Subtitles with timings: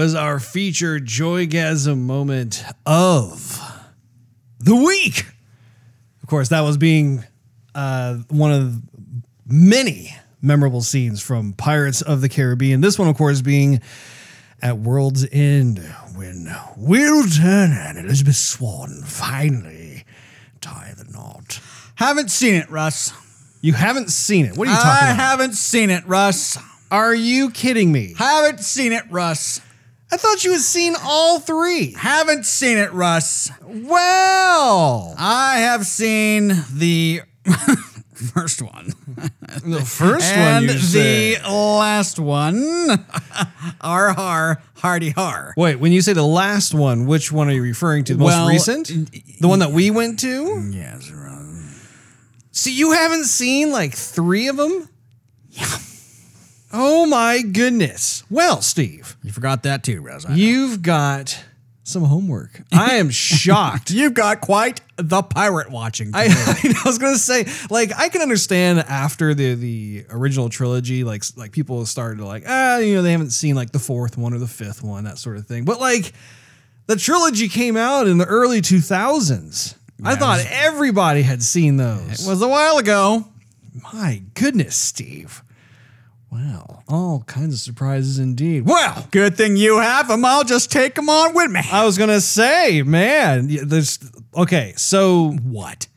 [0.00, 3.60] was our feature Joygasm moment of
[4.58, 5.26] the week.
[6.22, 7.22] Of course, that was being
[7.74, 8.80] uh, one of
[9.46, 12.80] many memorable scenes from Pirates of the Caribbean.
[12.80, 13.82] This one, of course, being
[14.62, 15.80] at World's End
[16.14, 20.06] when Will Turner and Elizabeth Swann finally
[20.62, 21.60] tie the knot.
[21.96, 23.12] Haven't seen it, Russ.
[23.60, 24.56] You haven't seen it.
[24.56, 25.16] What are you talking I about?
[25.22, 26.56] haven't seen it, Russ.
[26.90, 28.14] Are you kidding me?
[28.16, 29.60] Haven't seen it, Russ.
[30.12, 31.92] I thought you had seen all three.
[31.92, 33.50] Haven't seen it, Russ.
[33.62, 37.22] Well, I have seen the
[38.14, 38.92] first one
[39.64, 41.42] the first and one you the said.
[41.44, 42.56] last one.
[43.80, 45.54] har har hardy har.
[45.56, 48.14] Wait, when you say the last one, which one are you referring to?
[48.14, 49.40] The Well, most recent?
[49.40, 50.70] The one that we went to?
[50.72, 51.10] Yes.
[52.52, 54.88] See, you haven't seen like three of them?
[56.72, 56.78] Yeah.
[56.80, 58.24] Oh my goodness.
[58.30, 60.18] Well, Steve, You forgot that too, know.
[60.34, 61.44] you've got
[61.82, 62.62] some homework.
[62.72, 63.90] I am shocked.
[63.90, 66.10] You've got quite the pirate watching.
[66.14, 66.26] I.
[66.62, 71.52] I was gonna say, like, I can understand after the the original trilogy, like, like
[71.52, 74.38] people started to like, ah, you know, they haven't seen like the fourth one or
[74.38, 75.64] the fifth one, that sort of thing.
[75.64, 76.12] But like,
[76.86, 79.74] the trilogy came out in the early two thousands.
[80.02, 82.26] I thought everybody had seen those.
[82.26, 83.26] it was a while ago.
[83.92, 85.42] My goodness, Steve.
[86.30, 88.64] Wow, all kinds of surprises indeed.
[88.64, 90.24] Well, Good thing you have them.
[90.24, 91.60] I'll just take them on with me.
[91.72, 93.98] I was gonna say, man, there's
[94.36, 94.72] okay.
[94.76, 95.88] So what?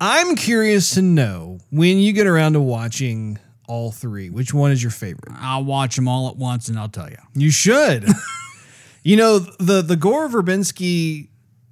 [0.00, 3.38] I'm curious to know when you get around to watching
[3.68, 5.32] all three, which one is your favorite?
[5.38, 7.16] I'll watch them all at once and I'll tell you.
[7.34, 8.06] You should.
[9.04, 11.28] you know, the the Gore Verbinski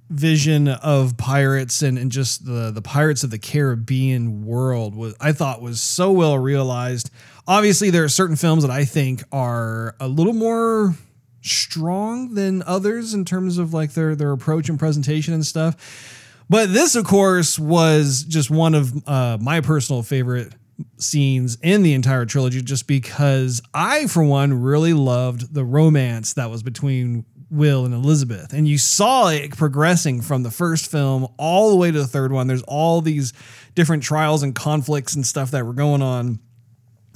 [0.09, 5.31] vision of pirates and, and just the the pirates of the Caribbean world was I
[5.31, 7.09] thought was so well realized.
[7.47, 10.95] Obviously, there are certain films that I think are a little more
[11.41, 16.21] strong than others in terms of like their their approach and presentation and stuff.
[16.49, 20.53] But this, of course, was just one of uh, my personal favorite
[20.97, 26.49] scenes in the entire trilogy, just because I, for one, really loved the romance that
[26.49, 28.53] was between Will and Elizabeth.
[28.53, 32.31] And you saw it progressing from the first film all the way to the third
[32.31, 32.47] one.
[32.47, 33.33] There's all these
[33.75, 36.39] different trials and conflicts and stuff that were going on.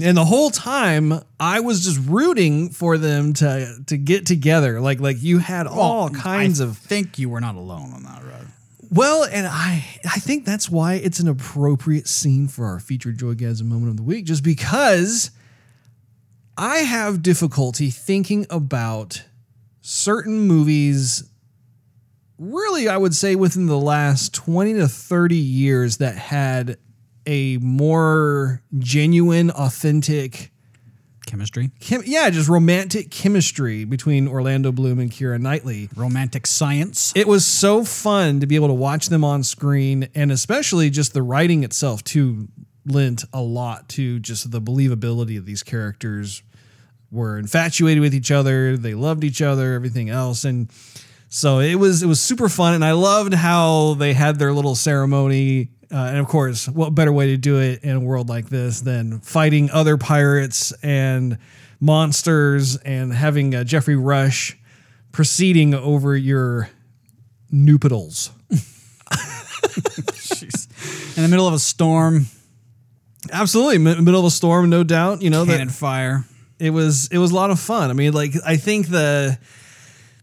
[0.01, 4.79] And the whole time I was just rooting for them to to get together.
[4.79, 8.23] Like like you had all kinds I of think you were not alone on that
[8.23, 8.47] road.
[8.91, 13.63] well, and I I think that's why it's an appropriate scene for our featured Joygasm
[13.63, 15.31] moment of the week, just because
[16.57, 19.23] I have difficulty thinking about
[19.89, 21.23] certain movies
[22.37, 26.77] really, I would say within the last 20 to 30 years that had
[27.25, 30.51] a more genuine, authentic,
[31.25, 35.89] Chemistry, chem- yeah, just romantic chemistry between Orlando Bloom and Keira Knightley.
[35.95, 37.11] romantic science.
[37.15, 41.13] It was so fun to be able to watch them on screen, and especially just
[41.13, 42.47] the writing itself too
[42.85, 46.41] lent a lot to just the believability of these characters.
[47.11, 50.69] Were infatuated with each other, they loved each other, everything else, and
[51.27, 54.75] so it was it was super fun, and I loved how they had their little
[54.75, 55.69] ceremony.
[55.91, 58.81] Uh, and of course, what better way to do it in a world like this
[58.81, 61.39] than fighting other pirates and
[61.79, 64.55] monsters and having uh, Geoffrey Rush
[65.11, 66.69] proceeding over your
[67.51, 68.29] nupitals.
[71.17, 72.27] In the middle of a storm,
[73.31, 75.21] Absolutely, mi- middle of a storm, no doubt.
[75.21, 76.25] You know that cannon fire.
[76.59, 77.89] It was it was a lot of fun.
[77.89, 79.37] I mean, like I think the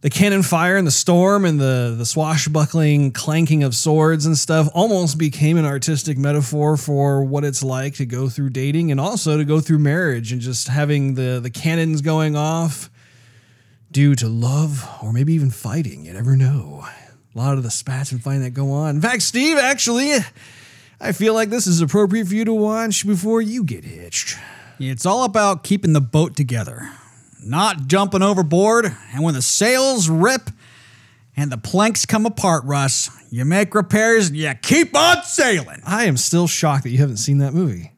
[0.02, 4.68] the cannon fire and the storm and the the swashbuckling clanking of swords and stuff
[4.74, 9.36] almost became an artistic metaphor for what it's like to go through dating and also
[9.36, 12.90] to go through marriage and just having the the cannons going off
[13.90, 16.04] due to love or maybe even fighting.
[16.04, 16.86] You never know.
[17.34, 18.96] A lot of the spats and fighting that go on.
[18.96, 20.12] In fact, Steve, actually,
[21.00, 24.38] I feel like this is appropriate for you to watch before you get hitched.
[24.78, 26.90] It's all about keeping the boat together,
[27.42, 28.86] not jumping overboard.
[29.14, 30.50] And when the sails rip
[31.36, 35.80] and the planks come apart, Russ, you make repairs and you keep on sailing.
[35.86, 37.92] I am still shocked that you haven't seen that movie.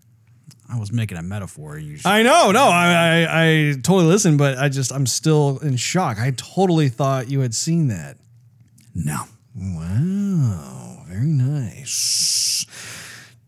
[0.70, 1.78] I was making a metaphor.
[1.78, 2.92] You I know, no, I,
[3.22, 3.26] I,
[3.70, 6.18] I totally listened, but I just, I'm still in shock.
[6.18, 8.16] I totally thought you had seen that.
[8.94, 9.24] no.
[9.60, 12.64] Wow, very nice.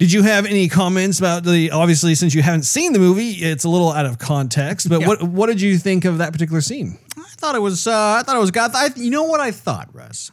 [0.00, 1.70] Did you have any comments about the?
[1.72, 4.88] Obviously, since you haven't seen the movie, it's a little out of context.
[4.88, 5.06] But Yeah.
[5.08, 6.98] what what did you think of that particular scene?
[7.18, 7.86] I thought it was.
[7.86, 8.50] Uh, I thought it was.
[8.50, 8.70] God.
[8.74, 10.30] I, you know what I thought, Russ?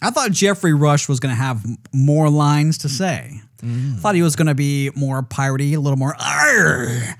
[0.00, 1.62] I thought Geoffrey Rush was going to have
[1.92, 3.42] more lines to say.
[3.62, 3.96] Mm.
[3.96, 6.16] I thought he was going to be more piratey, a little more.
[6.18, 7.16] "Arr!"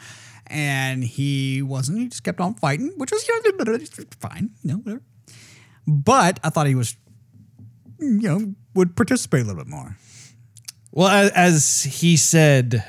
[0.46, 1.98] And he wasn't.
[1.98, 3.78] He just kept on fighting, which was you know uh,
[4.18, 5.02] fine, you know whatever.
[5.86, 6.96] But I thought he was,
[8.00, 9.98] mm, you know, would participate a little bit more.
[10.96, 12.82] Well, as, as he said,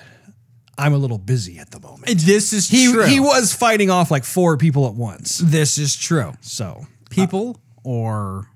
[0.78, 2.06] I'm a little busy at the moment.
[2.22, 3.04] This is He true.
[3.04, 5.40] he was fighting off like four people at once.
[5.40, 6.32] This is true.
[6.40, 8.48] So People or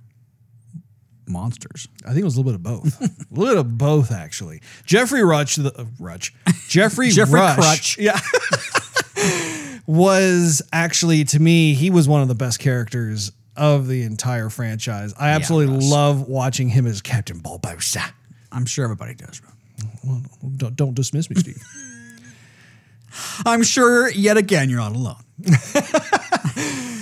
[1.28, 1.90] monsters.
[2.06, 3.02] I think it was a little bit of both.
[3.02, 4.62] a little bit of both, actually.
[4.86, 6.34] Geoffrey Rush, the uh, Rush,
[6.70, 7.98] Geoffrey, Geoffrey Rush, Crutch.
[8.00, 8.20] yeah,
[9.86, 15.14] was actually to me he was one of the best characters of the entire franchise.
[15.20, 18.14] I absolutely love watching him as Captain Barbossa.
[18.52, 19.42] I'm sure everybody does.
[20.58, 21.62] Don't, don't dismiss me, Steve.
[23.46, 25.24] I'm sure yet again you're not alone.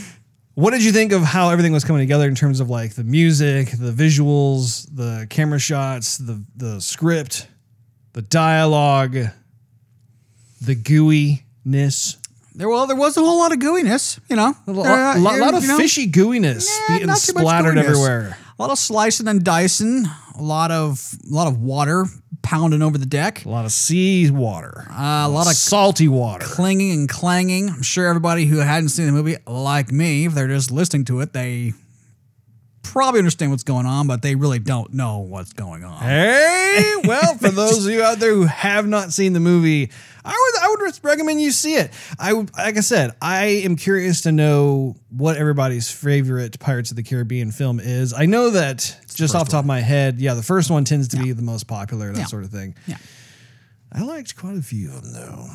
[0.56, 3.04] what did you think of how everything was coming together in terms of like the
[3.04, 7.48] music, the visuals, the camera shots, the the script,
[8.14, 9.14] the dialogue,
[10.62, 12.18] the gooiness?
[12.56, 14.54] There, well, there was a whole lot of gooiness, you know.
[14.68, 17.44] A lot, Uh, lot, lot of you know, fishy gooiness yeah, being not too much
[17.44, 17.84] splattered gooiness.
[17.86, 18.38] everywhere.
[18.60, 20.06] A lot of slicing and dicing.
[20.38, 22.06] A lot of a lot of water
[22.42, 23.46] pounding over the deck.
[23.46, 24.86] A lot of sea water.
[24.90, 26.46] Uh, a lot of salty water.
[26.46, 27.70] clanging and clanging.
[27.70, 31.22] I'm sure everybody who hadn't seen the movie, like me, if they're just listening to
[31.22, 31.72] it, they
[32.92, 36.02] probably understand what's going on, but they really don't know what's going on.
[36.02, 39.90] Hey, well, for those of you out there who have not seen the movie,
[40.26, 41.92] I would I would recommend you see it.
[42.20, 46.98] I would- like I said, I am curious to know what everybody's favorite Pirates of
[46.98, 48.14] the Caribbean film is.
[48.14, 50.84] I know that it's just off the top of my head, yeah, the first one
[50.86, 52.26] tends to be the most popular, that Yeah.
[52.26, 52.76] sort of thing.
[52.88, 52.98] Yeah.
[53.92, 55.48] I liked quite a few of them though.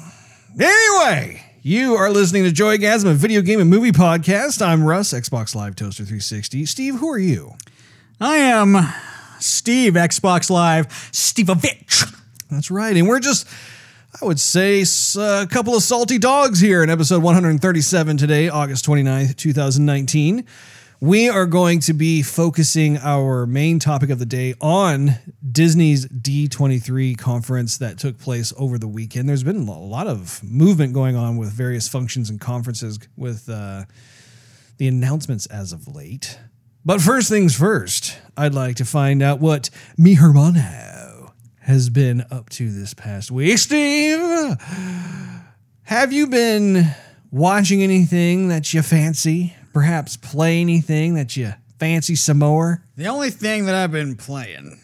[0.65, 4.61] Anyway, you are listening to Joygasm, a video game and movie podcast.
[4.61, 6.67] I'm Russ, Xbox Live Toaster 360.
[6.67, 7.55] Steve, who are you?
[8.21, 8.77] I am
[9.41, 12.15] Steve, Xbox Live, Steveovich.
[12.51, 12.95] That's right.
[12.95, 13.49] And we're just,
[14.21, 14.85] I would say,
[15.19, 20.45] a couple of salty dogs here in episode 137 today, August 29th, 2019.
[21.05, 27.19] We are going to be focusing our main topic of the day on Disney's D23
[27.19, 29.29] conference that took place over the weekend.
[29.29, 33.85] There's been a lot of movement going on with various functions and conferences with uh,
[34.79, 36.39] the announcements as of late.
[36.87, 39.69] But first things first, I'd like to find out what
[39.99, 43.59] mi hermano has been up to this past week.
[43.59, 44.57] Steve,
[45.83, 46.95] have you been
[47.31, 49.55] watching anything that you fancy?
[49.75, 52.85] Perhaps play anything that you fancy some more?
[52.97, 54.81] The only thing that I've been playing,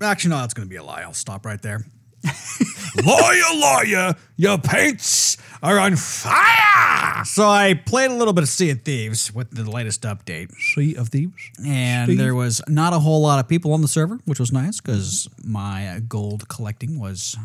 [0.00, 1.02] actually, no, that's going to be a lie.
[1.02, 1.84] I'll stop right there.
[3.04, 7.24] lawyer, lawyer, your paints are on fire.
[7.24, 10.94] So I played a little bit of Sea of Thieves with the latest update, Sea
[10.94, 11.50] of Thieves.
[11.66, 12.18] and Steve?
[12.18, 15.28] there was not a whole lot of people on the server, which was nice because
[15.44, 17.36] my gold collecting was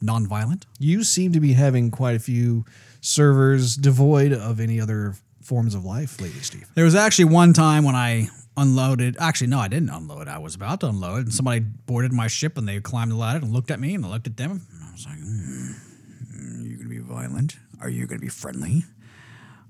[0.00, 0.64] non-violent.
[0.78, 2.64] You seem to be having quite a few
[3.02, 5.14] servers devoid of any other
[5.46, 6.66] forms of life lately, Steve.
[6.74, 9.16] There was actually one time when I unloaded.
[9.20, 10.28] Actually, no, I didn't unload.
[10.28, 13.38] I was about to unload, and somebody boarded my ship, and they climbed the ladder
[13.44, 15.72] and looked at me, and I looked at them, and I was like, hmm,
[16.62, 17.56] "Are you gonna be violent?
[17.80, 18.84] Are you gonna be friendly?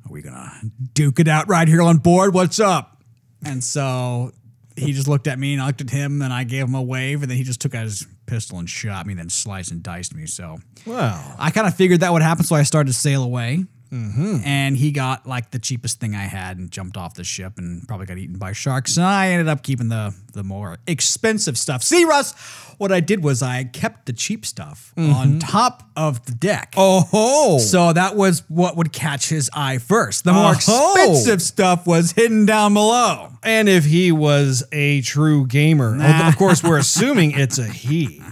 [0.06, 0.52] Are we gonna
[0.95, 2.33] duke it out right here on board?
[2.33, 3.02] What's up?"
[3.45, 4.33] And so
[4.76, 6.83] he just looked at me, and I looked at him, and I gave him a
[6.83, 9.83] wave, and then he just took out his pistol and shot me, then sliced and
[9.83, 10.26] diced me.
[10.26, 11.35] So Wow.
[11.38, 13.64] I kind of figured that would happen, so I started to sail away.
[13.92, 14.38] Mm-hmm.
[14.44, 17.86] And he got like the cheapest thing I had and jumped off the ship and
[17.86, 18.96] probably got eaten by sharks.
[18.96, 21.82] And I ended up keeping the the more expensive stuff.
[21.82, 22.32] See, Russ,
[22.78, 25.38] what I did was I kept the cheap stuff on mm-hmm.
[25.38, 26.74] top of the deck.
[26.76, 30.24] Oh, So that was what would catch his eye first.
[30.24, 30.94] The more Oh.
[30.94, 33.32] expensive stuff was hidden down below.
[33.42, 38.22] and if he was a true gamer, although of course we're assuming it's a he.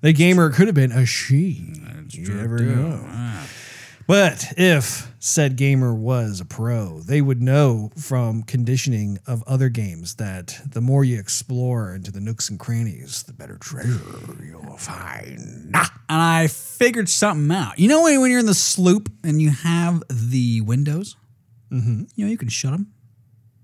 [0.00, 1.72] The gamer could have been a she.
[2.10, 3.04] you never know.
[3.06, 3.46] Ah.
[4.06, 10.16] But if said gamer was a pro, they would know from conditioning of other games
[10.16, 14.00] that the more you explore into the nooks and crannies, the better treasure
[14.44, 15.74] you'll find.
[15.74, 15.76] And
[16.08, 17.78] I figured something out.
[17.78, 21.16] You know when, you're in the sloop and you have the windows?
[21.70, 22.04] Mm-hmm.
[22.16, 22.92] You know, you can shut them.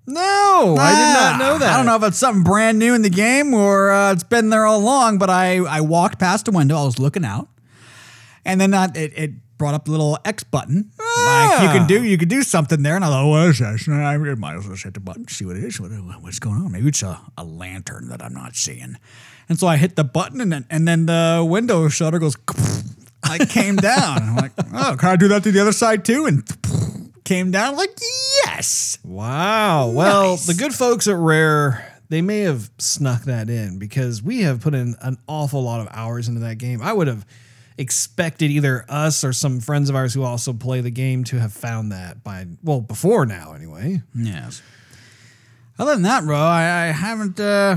[0.07, 1.71] No, I did not know that.
[1.71, 4.23] Ah, I don't know if it's something brand new in the game or uh, it's
[4.23, 6.79] been there all along, but I, I walked past a window.
[6.79, 7.49] I was looking out.
[8.47, 10.91] And then uh, it, it brought up the little X button.
[11.01, 11.49] Ah.
[11.59, 12.97] Like you can do you can do something there.
[12.97, 13.61] And I thought, what is?
[13.89, 15.81] And I might as well hit the button, see what it is.
[15.81, 15.91] What,
[16.23, 16.73] what's going on?
[16.73, 18.97] Maybe it's a, a lantern that I'm not seeing.
[19.49, 22.37] And so I hit the button and then and then the window shutter goes
[23.23, 24.23] I came down.
[24.23, 26.27] I'm like, oh, can I do that to the other side too?
[26.27, 26.45] And
[27.25, 27.71] came down.
[27.73, 27.99] I'm like,
[28.47, 28.99] yes.
[29.05, 29.91] Wow.
[29.91, 30.47] Well, Nice.
[30.47, 34.75] the good folks at Rare, they may have snuck that in because we have put
[34.75, 36.81] in an awful lot of hours into that game.
[36.81, 37.27] I would have
[37.79, 41.53] expected either us or some friends of ours who also play the game to have
[41.53, 44.03] found that by, well, before now anyway.
[44.15, 44.61] Yes.
[45.79, 47.77] Other than that, bro, I, I haven't uh,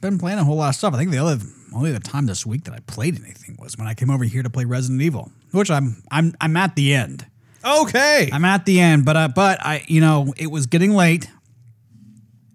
[0.00, 0.94] been playing a whole lot of stuff.
[0.94, 1.38] I think the other
[1.74, 4.42] only the time this week that I played anything was when I came over here
[4.42, 7.26] to play Resident Evil, which I'm I'm I'm at the end.
[7.64, 8.28] Okay.
[8.32, 11.30] I'm at the end, but uh, but I you know it was getting late.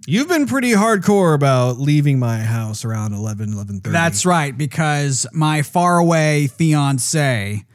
[0.10, 3.92] You've been pretty hardcore about leaving my house around 11, 11.30.
[3.92, 7.66] That's right, because my faraway fiance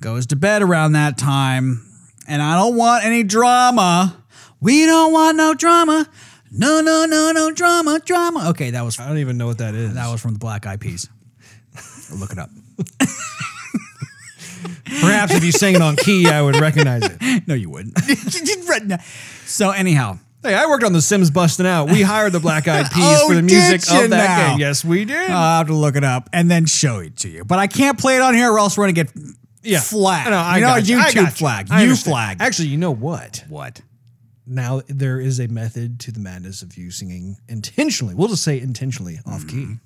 [0.00, 1.84] goes to bed around that time,
[2.28, 4.24] and I don't want any drama.
[4.60, 6.08] We don't want no drama.
[6.52, 8.50] No, no, no, no drama, drama.
[8.50, 9.94] Okay, that was I don't even know what that is.
[9.94, 11.08] that was from the Black Eyed Peas.
[12.16, 12.50] Look it up.
[15.00, 17.42] Perhaps if you sang it on key, I would recognize it.
[17.48, 17.98] No, you wouldn't.
[19.46, 21.90] so anyhow, Hey, I worked on The Sims Busting Out.
[21.90, 24.50] We hired the Black Eyed Peas Oh, for the music of that now?
[24.52, 24.58] game.
[24.60, 25.30] Yes, we did.
[25.30, 27.44] I'll have to look it up and then show it to you.
[27.44, 29.12] But I can't play it on here, or else we're gonna get
[29.62, 29.80] yeah.
[29.80, 30.30] flagged.
[30.30, 30.98] No, I you know, got you.
[30.98, 31.26] I YouTube you.
[31.26, 31.66] flag.
[31.70, 32.38] I You flag.
[32.40, 33.44] Actually, you know what?
[33.50, 33.82] what?
[34.46, 38.14] Now there is a method to the madness of you singing intentionally.
[38.14, 39.80] We'll just say intentionally off key Mm.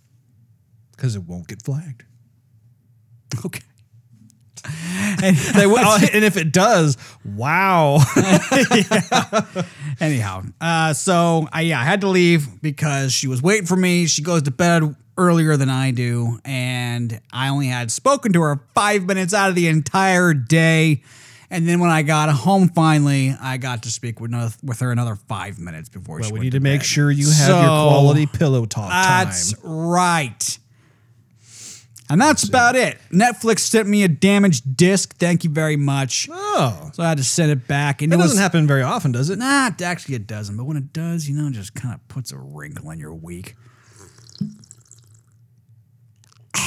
[0.93, 2.05] because it won't get flagged.
[3.45, 3.63] Okay.
[5.21, 5.65] They
[6.15, 7.99] and if it does, wow.
[10.01, 14.07] Anyhow, uh, so I yeah, I had to leave because she was waiting for me.
[14.07, 18.61] She goes to bed earlier than I do, and I only had spoken to her
[18.75, 21.03] five minutes out of the entire day.
[21.51, 24.91] And then when I got home finally, I got to speak with another, with her
[24.91, 28.25] another five minutes before Well, she we need to make sure you have your quality
[28.25, 29.61] pillow talk That's time.
[29.63, 30.59] right.
[32.13, 32.99] And that's about it.
[33.11, 35.17] Netflix sent me a damaged disc.
[35.17, 36.29] Thank you very much.
[36.31, 38.03] Oh, So I had to send it back.
[38.03, 39.39] And that it doesn't happen very often, does it?
[39.39, 40.59] Nah, actually it doesn't.
[40.59, 43.15] But when it does, you know, it just kind of puts a wrinkle in your
[43.15, 43.55] week.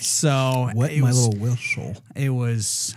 [0.00, 1.96] So Wet it my was, little whistle.
[2.16, 2.94] it was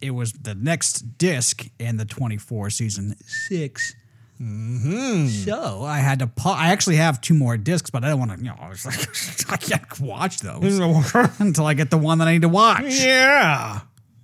[0.00, 3.94] it was the next disc in the 24 season 6
[4.40, 5.26] Mm-hmm.
[5.26, 6.26] So I had to.
[6.26, 8.38] Pa- I actually have two more discs, but I don't want to.
[8.38, 10.78] You know, I was like, I can't watch those
[11.38, 12.84] until I get the one that I need to watch.
[13.00, 13.80] yeah.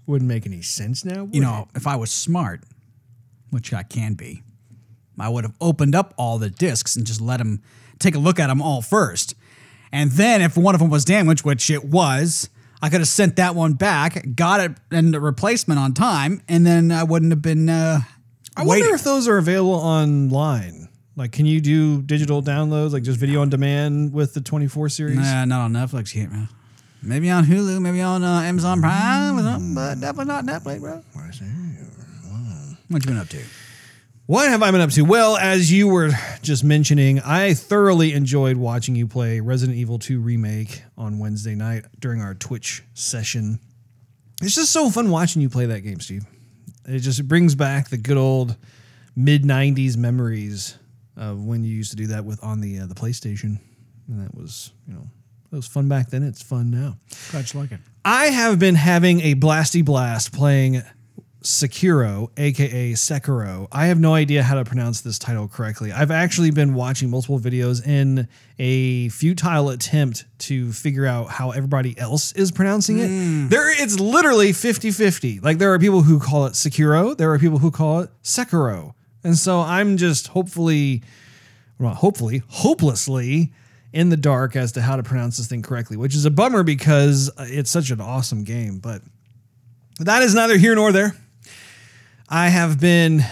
[0.06, 1.24] Wouldn't make any sense now.
[1.24, 2.62] would you know, if I was smart,
[3.50, 4.42] which I can be,
[5.18, 7.62] I would have opened up all the discs and just let them
[7.98, 9.34] take a look at them all first.
[9.92, 12.48] And then if one of them was damaged, which it was,
[12.80, 16.66] I could have sent that one back, got it and the replacement on time, and
[16.66, 18.00] then I wouldn't have been uh,
[18.56, 18.84] I waiting.
[18.84, 20.88] wonder if those are available online.
[21.14, 25.16] Like, can you do digital downloads, like just video on demand with the 24 series?
[25.16, 26.48] Nah, not on Netflix yet, man.
[27.02, 31.02] Maybe on Hulu, maybe on uh, Amazon Prime or something, but definitely not Netflix, bro.
[32.88, 33.42] What you been up to?
[34.26, 35.02] What have I been up to?
[35.02, 36.10] Well, as you were
[36.42, 41.84] just mentioning, I thoroughly enjoyed watching you play Resident Evil 2 Remake on Wednesday night
[42.00, 43.58] during our Twitch session.
[44.42, 46.24] It's just so fun watching you play that game, Steve.
[46.86, 48.56] It just brings back the good old
[49.14, 50.78] mid 90s memories
[51.16, 53.58] of when you used to do that with on the uh, the PlayStation.
[54.08, 55.06] And that was, you know,
[55.50, 56.22] that was fun back then.
[56.22, 56.96] It's fun now.
[57.30, 57.80] Glad you like it.
[58.04, 60.82] I have been having a blasty blast playing
[61.46, 63.68] Sekiro, aka Sekiro.
[63.70, 65.92] I have no idea how to pronounce this title correctly.
[65.92, 68.26] I've actually been watching multiple videos in
[68.58, 73.06] a futile attempt to figure out how everybody else is pronouncing it.
[73.06, 73.46] Hmm.
[73.46, 75.40] There it's literally 50-50.
[75.40, 78.94] Like there are people who call it Sekiro, there are people who call it Sekiro.
[79.22, 81.04] And so I'm just hopefully
[81.78, 83.52] well, hopefully, hopelessly
[83.92, 86.64] in the dark as to how to pronounce this thing correctly, which is a bummer
[86.64, 88.78] because it's such an awesome game.
[88.78, 89.02] But
[90.00, 91.14] that is neither here nor there.
[92.28, 93.22] I have been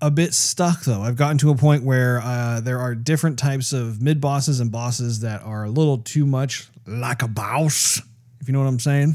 [0.00, 1.00] a bit stuck though.
[1.00, 4.70] I've gotten to a point where uh, there are different types of mid bosses and
[4.70, 8.00] bosses that are a little too much like a boss,
[8.40, 9.14] if you know what I'm saying.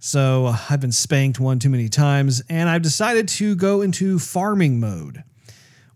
[0.00, 4.18] So uh, I've been spanked one too many times, and I've decided to go into
[4.18, 5.22] farming mode,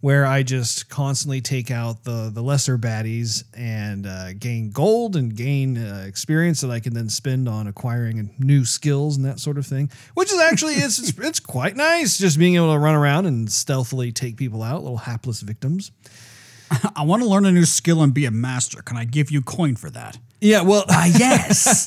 [0.03, 5.35] where I just constantly take out the the lesser baddies and uh, gain gold and
[5.35, 9.59] gain uh, experience that I can then spend on acquiring new skills and that sort
[9.59, 9.91] of thing.
[10.15, 13.51] Which is actually it's it's, it's quite nice, just being able to run around and
[13.51, 15.93] stealthily take people out, little hapless victims.
[16.97, 18.83] I want to learn a new skill and be a master.
[18.83, 20.19] Can I give you coin for that?
[20.41, 21.87] Yeah, well, Ah, yes.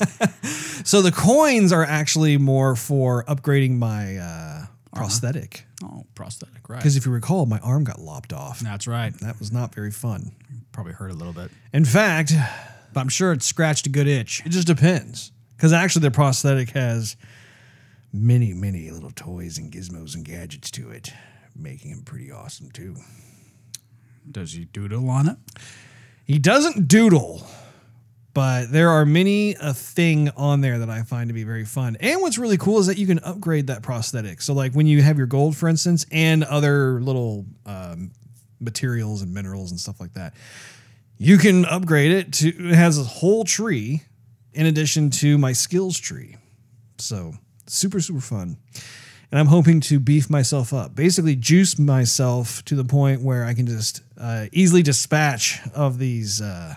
[0.88, 5.65] so the coins are actually more for upgrading my uh, prosthetic.
[5.84, 6.78] Oh, prosthetic, right?
[6.78, 8.60] Because if you recall, my arm got lopped off.
[8.60, 9.12] That's right.
[9.20, 10.32] That was not very fun.
[10.72, 12.32] Probably hurt a little bit, In fact,
[12.92, 14.42] but I'm sure it scratched a good itch.
[14.44, 15.32] it just depends.
[15.56, 17.16] Because actually, the prosthetic has
[18.12, 21.12] many, many little toys and gizmos and gadgets to it,
[21.54, 22.96] making him pretty awesome too.
[24.30, 25.36] Does he doodle on it?
[26.24, 27.46] He doesn't doodle,
[28.36, 31.96] but there are many a thing on there that I find to be very fun.
[32.00, 34.42] And what's really cool is that you can upgrade that prosthetic.
[34.42, 38.10] So, like when you have your gold, for instance, and other little um,
[38.60, 40.34] materials and minerals and stuff like that,
[41.16, 42.48] you can upgrade it to.
[42.48, 44.02] It has a whole tree
[44.52, 46.36] in addition to my skills tree.
[46.98, 47.32] So
[47.66, 48.58] super super fun.
[49.30, 53.54] And I'm hoping to beef myself up, basically juice myself to the point where I
[53.54, 56.74] can just uh, easily dispatch of these uh,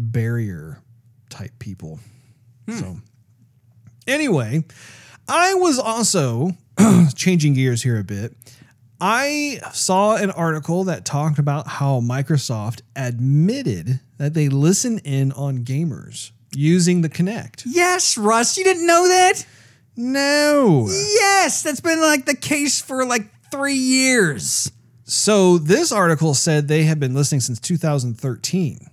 [0.00, 0.80] barrier
[1.28, 2.00] type people.
[2.68, 2.76] Hmm.
[2.76, 2.96] So,
[4.06, 4.64] anyway,
[5.28, 6.52] I was also
[7.14, 8.34] changing gears here a bit.
[9.00, 15.64] I saw an article that talked about how Microsoft admitted that they listen in on
[15.64, 17.62] gamers using the Kinect.
[17.64, 18.58] Yes, Russ.
[18.58, 19.46] You didn't know that?
[19.96, 20.86] No.
[20.88, 24.70] Yes, that's been like the case for like three years.
[25.04, 28.89] So this article said they have been listening since 2013.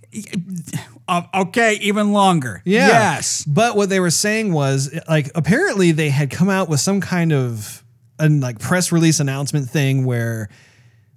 [1.06, 2.62] Uh, okay, even longer.
[2.64, 3.44] Yes.
[3.44, 7.32] But what they were saying was like apparently they had come out with some kind
[7.32, 7.82] of
[8.18, 10.48] an like press release announcement thing where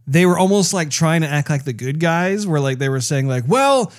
[0.08, 3.02] they were almost like trying to act like the good guys where like they were
[3.02, 3.92] saying like, "Well,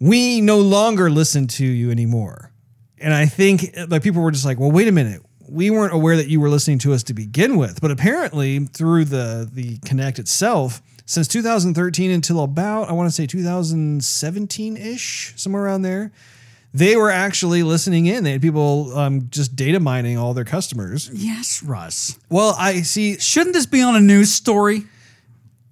[0.00, 2.50] we no longer listen to you anymore."
[2.98, 5.22] And I think like people were just like, "Well, wait a minute.
[5.46, 9.06] We weren't aware that you were listening to us to begin with." But apparently through
[9.06, 15.82] the the Connect itself, since 2013 until about I want to say 2017-ish, somewhere around
[15.82, 16.12] there,
[16.72, 18.24] they were actually listening in.
[18.24, 21.10] They had people um, just data mining all their customers.
[21.12, 22.18] Yes, Russ.
[22.28, 23.16] Well, I see.
[23.18, 24.84] Shouldn't this be on a news story?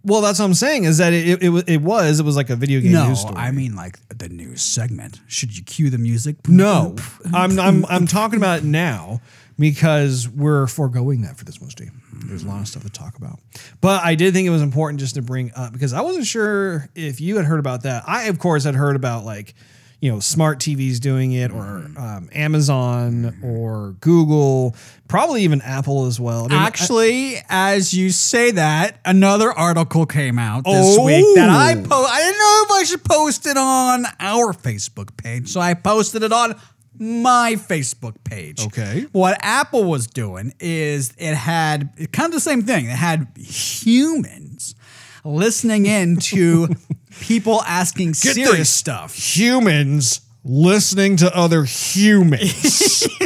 [0.04, 2.50] Well, that's what I'm saying is that it, it, it, it was it was like
[2.50, 3.36] a video game No, news story.
[3.36, 5.20] I mean like the news segment.
[5.28, 6.36] Should you cue the music?
[6.48, 6.96] no,
[7.32, 9.20] I'm I'm I'm talking about it now
[9.58, 11.92] because we're foregoing that for this one, Steve.
[12.26, 13.38] There's a lot of stuff to talk about,
[13.80, 16.88] but I did think it was important just to bring up because I wasn't sure
[16.94, 18.04] if you had heard about that.
[18.06, 19.54] I of course had heard about like
[20.00, 24.74] you know smart TVs doing it or um, Amazon or Google,
[25.08, 26.46] probably even Apple as well.
[26.46, 31.04] I mean, I- Actually, as you say that, another article came out this Oh.
[31.04, 35.16] week that I po- I didn't know if I should post it on our Facebook
[35.16, 36.54] page, so I posted it on
[37.02, 38.64] my Facebook page.
[38.64, 39.06] Okay.
[39.12, 42.86] What Apple was doing is it had kind of the same thing.
[42.86, 44.76] It had humans
[45.24, 46.68] listening in to
[47.20, 49.14] people asking Get serious stuff.
[49.16, 53.06] humans listening to other humans.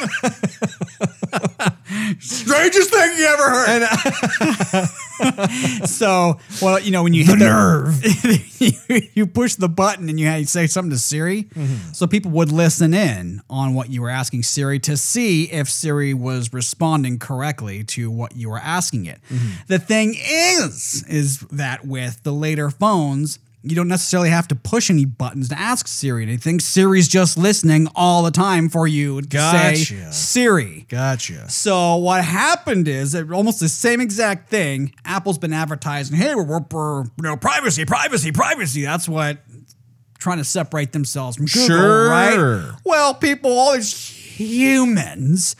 [2.20, 3.86] Strangest thing you ever heard.
[5.86, 8.02] so, well, you know, when you hit the nerve,
[8.60, 11.44] you, you push the button and you, you say something to Siri.
[11.44, 11.92] Mm-hmm.
[11.92, 16.14] So people would listen in on what you were asking Siri to see if Siri
[16.14, 19.20] was responding correctly to what you were asking it.
[19.28, 19.50] Mm-hmm.
[19.66, 24.88] The thing is, is that with the later phones, you don't necessarily have to push
[24.90, 26.60] any buttons to ask Siri anything.
[26.60, 29.74] Siri's just listening all the time for you to say
[30.10, 30.86] Siri.
[30.88, 31.48] Gotcha.
[31.50, 34.94] So what happened is almost the same exact thing.
[35.04, 39.38] Apple's been advertising, "Hey, we're, we're, we're you know privacy, privacy, privacy." That's what
[40.18, 42.08] trying to separate themselves from Google, Sure.
[42.10, 42.72] right?
[42.84, 45.56] Well, people, all these humans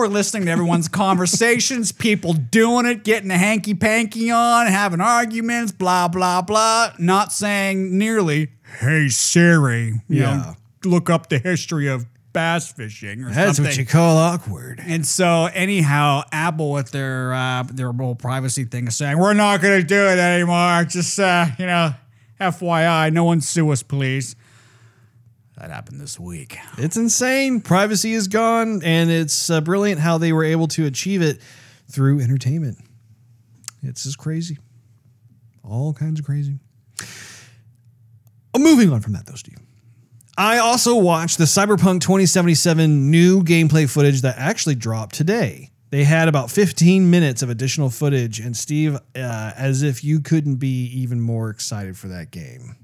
[0.00, 1.92] are listening to everyone's conversations.
[1.92, 6.92] People doing it, getting a hanky panky on, having arguments, blah blah blah.
[6.98, 8.48] Not saying nearly,
[8.80, 10.36] "Hey Siri, you Yeah.
[10.36, 10.56] know,
[10.90, 13.72] look up the history of." Bass fishing, or That's something.
[13.72, 14.80] what you call awkward.
[14.86, 19.60] And so, anyhow, Apple with their uh, their whole privacy thing is saying we're not
[19.60, 20.84] going to do it anymore.
[20.84, 21.92] Just uh, you know,
[22.40, 24.36] FYI, no one sue us, please.
[25.60, 26.56] That happened this week.
[26.78, 27.60] It's insane.
[27.60, 31.38] Privacy is gone, and it's uh, brilliant how they were able to achieve it
[31.90, 32.78] through entertainment.
[33.82, 34.56] It's just crazy.
[35.62, 36.58] All kinds of crazy.
[38.54, 39.58] Uh, moving on from that, though, Steve.
[40.38, 45.72] I also watched the Cyberpunk 2077 new gameplay footage that actually dropped today.
[45.90, 50.56] They had about 15 minutes of additional footage, and Steve, uh, as if you couldn't
[50.56, 52.76] be even more excited for that game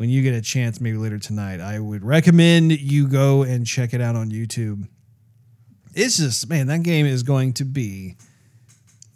[0.00, 3.92] when you get a chance, maybe later tonight, I would recommend you go and check
[3.92, 4.88] it out on YouTube.
[5.94, 8.16] It's just, man, that game is going to be.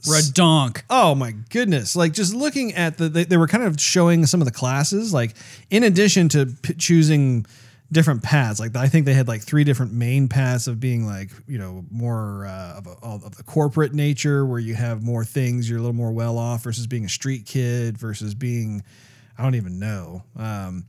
[0.02, 0.82] Redonk.
[0.90, 1.96] Oh my goodness.
[1.96, 5.14] Like just looking at the, they, they were kind of showing some of the classes,
[5.14, 5.34] like
[5.70, 7.46] in addition to p- choosing
[7.90, 11.30] different paths, like I think they had like three different main paths of being like,
[11.48, 15.66] you know, more uh, of, a, of the corporate nature where you have more things,
[15.66, 18.82] you're a little more well off versus being a street kid versus being,
[19.38, 20.24] I don't even know.
[20.36, 20.86] Um,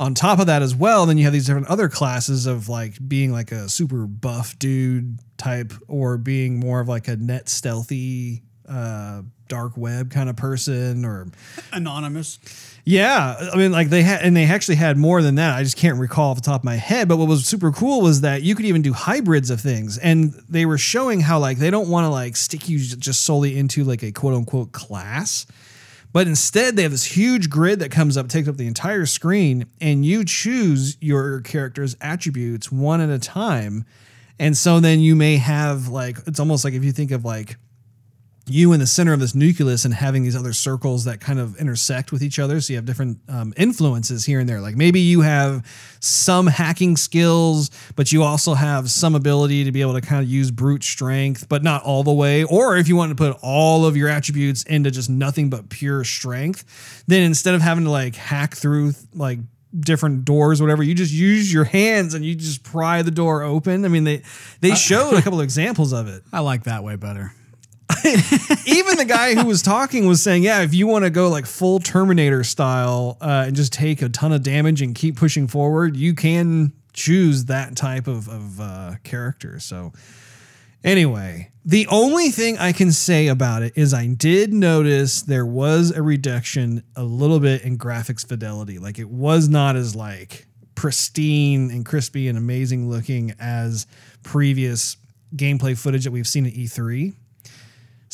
[0.00, 2.96] on top of that as well, then you have these different other classes of like
[3.06, 8.42] being like a super buff dude type or being more of like a net stealthy
[8.68, 11.26] uh dark web kind of person or
[11.72, 12.38] Anonymous.
[12.84, 15.76] yeah i mean like they had and they actually had more than that i just
[15.76, 18.42] can't recall off the top of my head but what was super cool was that
[18.42, 21.88] you could even do hybrids of things and they were showing how like they don't
[21.88, 25.44] want to like stick you just solely into like a quote unquote class
[26.12, 29.66] but instead, they have this huge grid that comes up, takes up the entire screen,
[29.80, 33.84] and you choose your character's attributes one at a time.
[34.38, 37.56] And so then you may have like, it's almost like if you think of like
[38.46, 41.56] you in the center of this nucleus and having these other circles that kind of
[41.56, 42.60] intersect with each other.
[42.60, 44.60] So you have different um, influences here and there.
[44.60, 45.64] Like maybe you have
[46.00, 50.28] some hacking skills, but you also have some ability to be able to kind of
[50.28, 52.42] use brute strength, but not all the way.
[52.42, 56.02] Or if you want to put all of your attributes into just nothing but pure
[56.02, 59.38] strength, then instead of having to like hack through like
[59.78, 63.42] different doors or whatever you just use your hands and you just pry the door
[63.42, 64.20] open i mean they
[64.60, 67.32] they showed a couple of examples of it I like that way better.
[68.66, 71.46] even the guy who was talking was saying, yeah, if you want to go like
[71.46, 75.96] full Terminator style uh, and just take a ton of damage and keep pushing forward,
[75.96, 79.58] you can choose that type of, of uh, character.
[79.58, 79.92] So,
[80.84, 85.90] anyway, the only thing I can say about it is I did notice there was
[85.90, 88.78] a reduction a little bit in graphics fidelity.
[88.78, 93.86] Like it was not as like pristine and crispy and amazing looking as
[94.22, 94.96] previous
[95.36, 97.14] gameplay footage that we've seen at E3.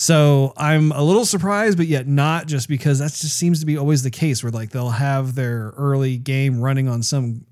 [0.00, 3.76] So I'm a little surprised, but yet not just because that just seems to be
[3.76, 7.44] always the case where like they'll have their early game running on some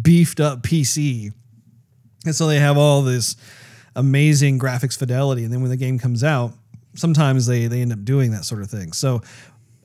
[0.00, 1.30] beefed up PC.
[2.24, 3.36] And so they have all this
[3.94, 5.44] amazing graphics fidelity.
[5.44, 6.54] And then when the game comes out,
[6.94, 8.92] sometimes they, they end up doing that sort of thing.
[8.92, 9.20] So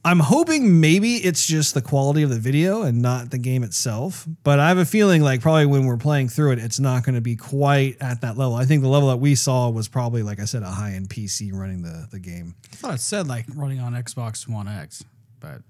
[0.05, 4.27] I'm hoping maybe it's just the quality of the video and not the game itself.
[4.43, 7.15] But I have a feeling like probably when we're playing through it, it's not going
[7.15, 8.53] to be quite at that level.
[8.53, 11.09] I think the level that we saw was probably, like I said, a high end
[11.09, 12.55] PC running the, the game.
[12.71, 15.03] I thought it said like running on Xbox One X,
[15.39, 15.61] but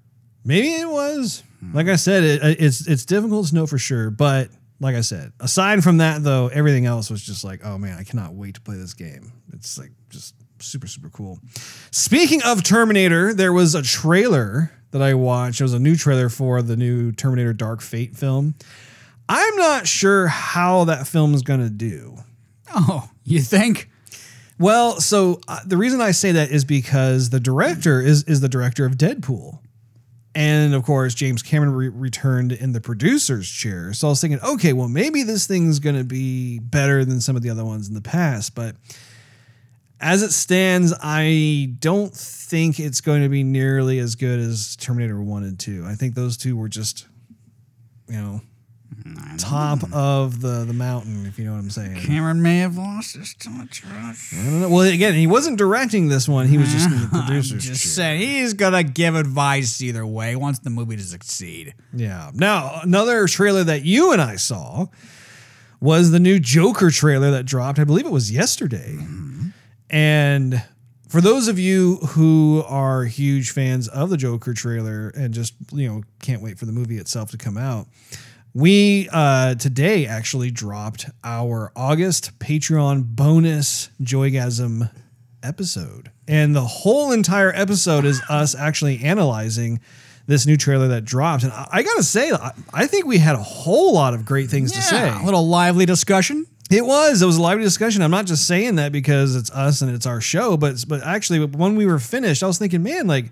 [0.45, 1.43] Maybe it was.
[1.59, 1.75] Hmm.
[1.75, 4.11] Like I said, it, it's it's difficult to know for sure.
[4.11, 7.97] But like I said, aside from that though, everything else was just like, oh man,
[7.97, 9.33] I cannot wait to play this game.
[9.53, 11.39] It's like just super super cool.
[11.91, 15.59] Speaking of Terminator, there was a trailer that I watched.
[15.59, 18.55] It was a new trailer for the new Terminator Dark Fate film.
[19.27, 22.17] I'm not sure how that film is going to do.
[22.73, 23.89] oh, you think?
[24.57, 28.49] Well, so uh, the reason I say that is because the director is is the
[28.49, 29.59] director of Deadpool.
[30.33, 33.93] And of course, James Cameron re- returned in the producer's chair.
[33.93, 37.37] So I was thinking, okay, well, maybe this thing's going to be better than some
[37.37, 38.53] of the other ones in the past.
[38.53, 38.75] But
[39.99, 45.21] as it stands, I don't think it's going to be nearly as good as Terminator
[45.21, 45.85] 1 and 2.
[45.87, 47.07] I think those two were just,
[48.07, 48.41] you know,
[49.03, 52.01] mm, top of the, the mountain, if you know what I'm saying.
[52.01, 53.83] Cameron may have lost his touch.
[53.85, 54.69] I don't know.
[54.69, 56.47] Well, again, he wasn't directing this one.
[56.47, 57.75] He was just in the I'm just chair.
[57.75, 60.31] saying, he's gonna give advice either way.
[60.31, 61.73] He wants the movie to succeed.
[61.93, 62.31] Yeah.
[62.33, 64.87] Now, another trailer that you and I saw
[65.79, 67.79] was the new Joker trailer that dropped.
[67.79, 68.95] I believe it was yesterday.
[68.97, 69.34] Mm.
[69.95, 70.61] And
[71.07, 75.87] for those of you who are huge fans of the Joker trailer and just, you
[75.87, 77.87] know, can't wait for the movie itself to come out,
[78.53, 84.91] we uh, today actually dropped our August Patreon bonus Joygasm
[85.41, 86.11] episode.
[86.27, 89.79] And the whole entire episode is us actually analyzing
[90.27, 91.43] this new trailer that dropped.
[91.43, 94.49] And I, I gotta say, I, I think we had a whole lot of great
[94.49, 95.07] things to say.
[95.21, 96.45] a little lively discussion.
[96.71, 97.21] It was.
[97.21, 98.01] It was a lively discussion.
[98.01, 101.45] I'm not just saying that because it's us and it's our show, but but actually,
[101.45, 103.31] when we were finished, I was thinking, man, like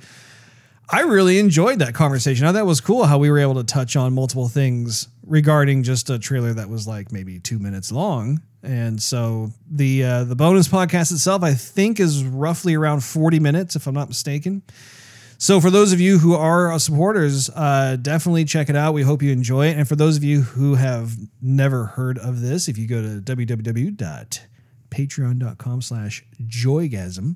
[0.89, 2.45] I really enjoyed that conversation.
[2.45, 5.83] I thought that was cool how we were able to touch on multiple things regarding
[5.83, 8.41] just a trailer that was like maybe two minutes long.
[8.61, 13.75] And so the uh, the bonus podcast itself, I think, is roughly around 40 minutes,
[13.75, 14.61] if I'm not mistaken.
[15.43, 18.93] So for those of you who are uh, supporters, uh, definitely check it out.
[18.93, 19.77] We hope you enjoy it.
[19.77, 23.19] And for those of you who have never heard of this, if you go to
[23.19, 27.35] www.patreon.com slash joygasm,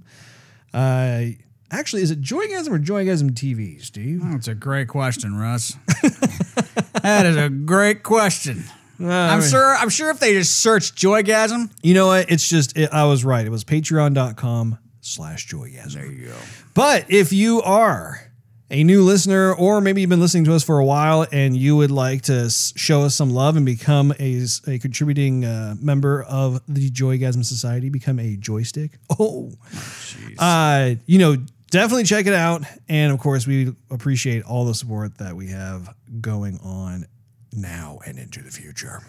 [0.73, 1.23] uh,
[1.69, 4.21] actually, is it joygasm or joygasm TV, Steve?
[4.23, 5.75] That's a great question, Russ.
[7.01, 8.63] that is a great question.
[9.01, 9.75] I'm sure.
[9.75, 12.31] I'm sure if they just search Joygasm, You know what?
[12.31, 13.45] It's just, it, I was right.
[13.45, 15.93] It was patreon.com slash joygasm.
[15.93, 16.35] There you go.
[16.73, 18.31] But if you are
[18.69, 21.77] a new listener, or maybe you've been listening to us for a while and you
[21.77, 26.61] would like to show us some love and become a, a contributing uh, member of
[26.67, 28.97] the Joygasm Society, become a joystick.
[29.19, 29.51] Oh,
[30.37, 31.37] uh, you know,
[31.71, 32.63] definitely check it out.
[32.87, 37.07] And of course, we appreciate all the support that we have going on
[37.51, 39.01] now and into the future.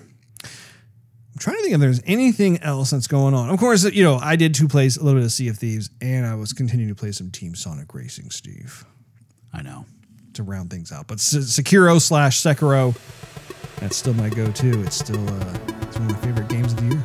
[1.38, 3.48] I'm trying to think if there's anything else that's going on.
[3.48, 5.88] Of course, you know, I did two plays, a little bit of Sea of Thieves,
[6.01, 8.85] and I was continuing to play some Team Sonic Racing, Steve,
[9.53, 9.87] I know.
[10.33, 11.07] to round things out.
[11.07, 12.92] But Sekiro slash Sekiro,
[13.77, 14.83] that's still my go-to.
[14.83, 17.03] It's still uh, it's one of my favorite games of the year.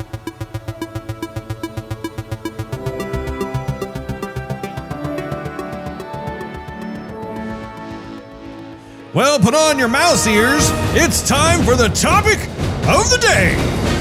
[9.14, 10.72] Well, put on your mouse ears.
[10.96, 12.40] It's time for the topic
[12.88, 13.93] of the day.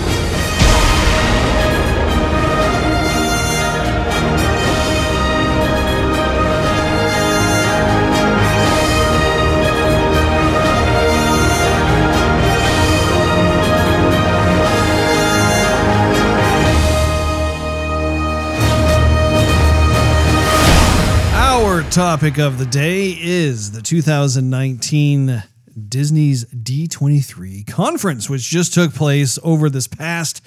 [21.93, 25.43] Topic of the day is the 2019
[25.91, 30.41] Disney's D23 conference, which just took place over this past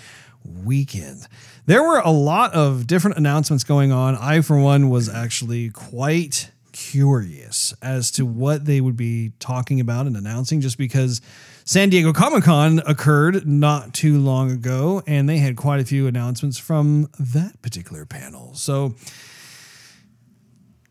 [0.44, 1.28] weekend.
[1.68, 4.16] There were a lot of different announcements going on.
[4.16, 10.08] I, for one, was actually quite curious as to what they would be talking about
[10.08, 11.22] and announcing, just because
[11.64, 16.08] San Diego Comic Con occurred not too long ago, and they had quite a few
[16.08, 18.56] announcements from that particular panel.
[18.56, 18.96] So,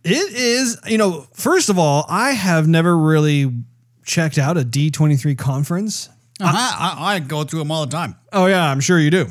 [0.04, 3.52] it is, you know, first of all, I have never really
[4.04, 6.08] checked out a D23 conference.
[6.40, 6.96] Uh-huh.
[6.98, 8.16] I, I go through them all the time.
[8.32, 9.28] Oh, yeah, I'm sure you do.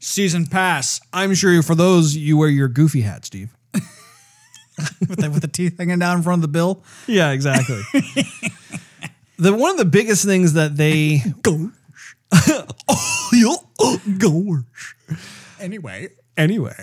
[0.00, 3.56] Season pass I'm sure you for those, you wear your goofy hat, Steve.
[3.72, 6.82] with the, with the teeth hanging down in front of the bill.
[7.06, 7.80] Yeah, exactly.
[9.38, 11.22] the One of the biggest things that they.
[11.46, 14.96] oh, yo, oh, gosh.
[15.58, 16.74] Anyway, Anyway.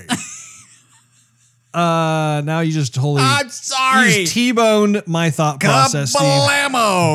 [1.73, 3.21] Uh, now you just totally.
[3.23, 4.11] I'm sorry.
[4.23, 6.21] just T-boned my thought process, Steve.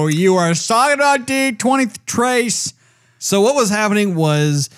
[0.09, 2.73] You are talking about D23.
[3.19, 4.71] So what was happening was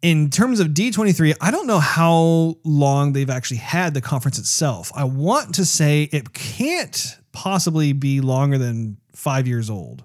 [0.00, 4.90] in terms of D23, I don't know how long they've actually had the conference itself.
[4.94, 10.04] I want to say it can't possibly be longer than 5 years old.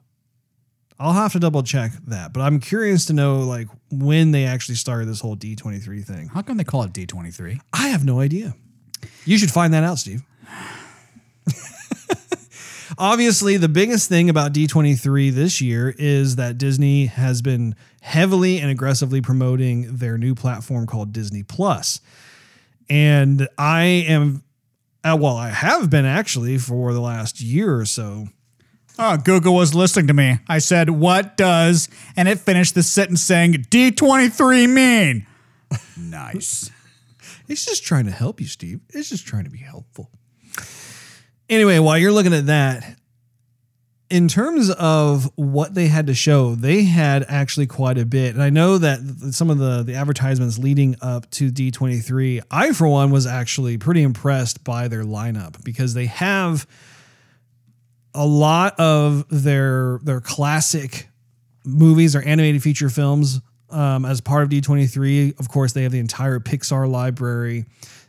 [1.00, 4.76] I'll have to double check that, but I'm curious to know like when they actually
[4.76, 6.28] started this whole D23 thing.
[6.30, 7.60] How come they call it D23?
[7.74, 8.56] I have no idea.
[9.26, 10.24] You should find that out, Steve.
[12.98, 18.72] Obviously, the biggest thing about D23 this year is that Disney has been heavily and
[18.72, 22.02] aggressively promoting their new platform called Disney Plus.
[22.90, 24.44] And I am,
[25.04, 28.30] uh, well, I have been actually for the last year or so.
[29.00, 30.40] Oh, Google was listening to me.
[30.48, 35.28] I said, What does, and it finished the sentence saying D23 mean?
[35.98, 36.72] nice.
[37.48, 38.82] It's just trying to help you, Steve.
[38.90, 40.10] It's just trying to be helpful.
[41.50, 42.98] Anyway, while you're looking at that,
[44.10, 48.34] in terms of what they had to show, they had actually quite a bit.
[48.34, 49.00] And I know that
[49.32, 54.04] some of the, the advertisements leading up to D23, I, for one, was actually pretty
[54.04, 56.66] impressed by their lineup because they have
[58.18, 61.08] a lot of their their classic
[61.64, 65.40] movies or animated feature films um, as part of D23.
[65.40, 67.66] Of course, they have the entire Pixar library.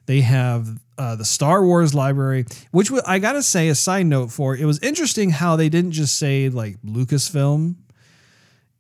[0.07, 4.57] They have uh, the Star Wars library, which I gotta say, a side note for
[4.57, 7.77] it was interesting how they didn't just say like Lucasfilm.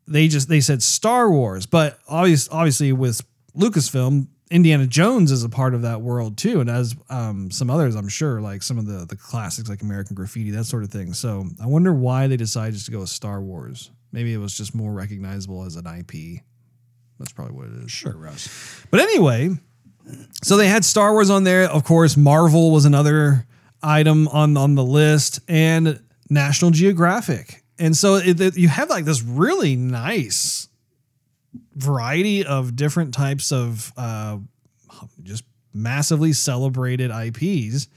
[0.06, 3.20] They just they said Star Wars, but obvious, obviously with
[3.54, 7.94] Lucasfilm, Indiana Jones is a part of that world too, and as um, some others,
[7.94, 11.12] I'm sure, like some of the the classics like American Graffiti, that sort of thing.
[11.12, 13.90] So I wonder why they decided just to go with Star Wars.
[14.12, 16.40] Maybe it was just more recognizable as an IP.
[17.18, 17.90] That's probably what it is.
[17.90, 18.48] Sure, Russ.
[18.90, 19.50] But anyway,
[20.42, 21.64] so they had Star Wars on there.
[21.64, 23.46] Of course, Marvel was another
[23.82, 27.62] item on on the list, and National Geographic.
[27.78, 30.68] And so it, it- you have like this really nice
[31.78, 34.38] variety of different types of uh,
[35.22, 37.88] just massively celebrated IPs.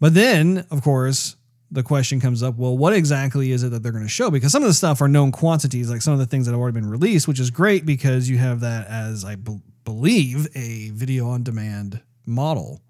[0.00, 1.36] But then, of course,
[1.70, 4.30] the question comes up well, what exactly is it that they're going to show?
[4.30, 6.60] Because some of the stuff are known quantities, like some of the things that have
[6.60, 9.36] already been released, which is great because you have that as, I
[9.84, 12.80] believe, a video on demand model.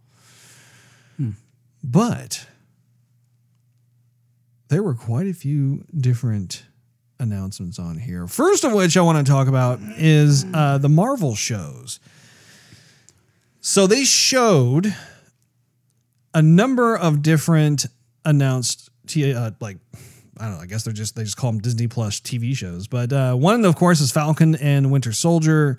[1.83, 2.47] But
[4.69, 6.65] there were quite a few different
[7.19, 8.27] announcements on here.
[8.27, 12.01] First of which I want to talk about is uh, the Marvel shows.
[13.61, 14.95] So they showed
[16.35, 17.87] a number of different
[18.25, 19.79] announced t- uh, like
[20.39, 20.61] I don't know.
[20.61, 22.87] I guess they're just they just call them Disney Plus TV shows.
[22.87, 25.79] But uh, one, of course, is Falcon and Winter Soldier.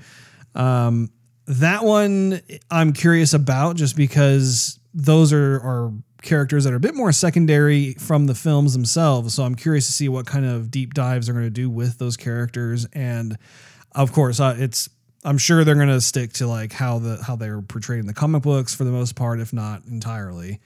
[0.55, 1.11] Um,
[1.45, 5.93] that one I'm curious about just because those are are
[6.27, 9.33] characters that are a bit more secondary from the films themselves.
[9.33, 11.97] So I'm curious to see what kind of deep dives they're going to do with
[11.97, 12.85] those characters.
[12.93, 13.37] And
[13.93, 14.89] of course, uh, it's
[15.23, 18.13] I'm sure they're going to stick to like how the how they're portrayed in the
[18.13, 20.59] comic books for the most part, if not entirely.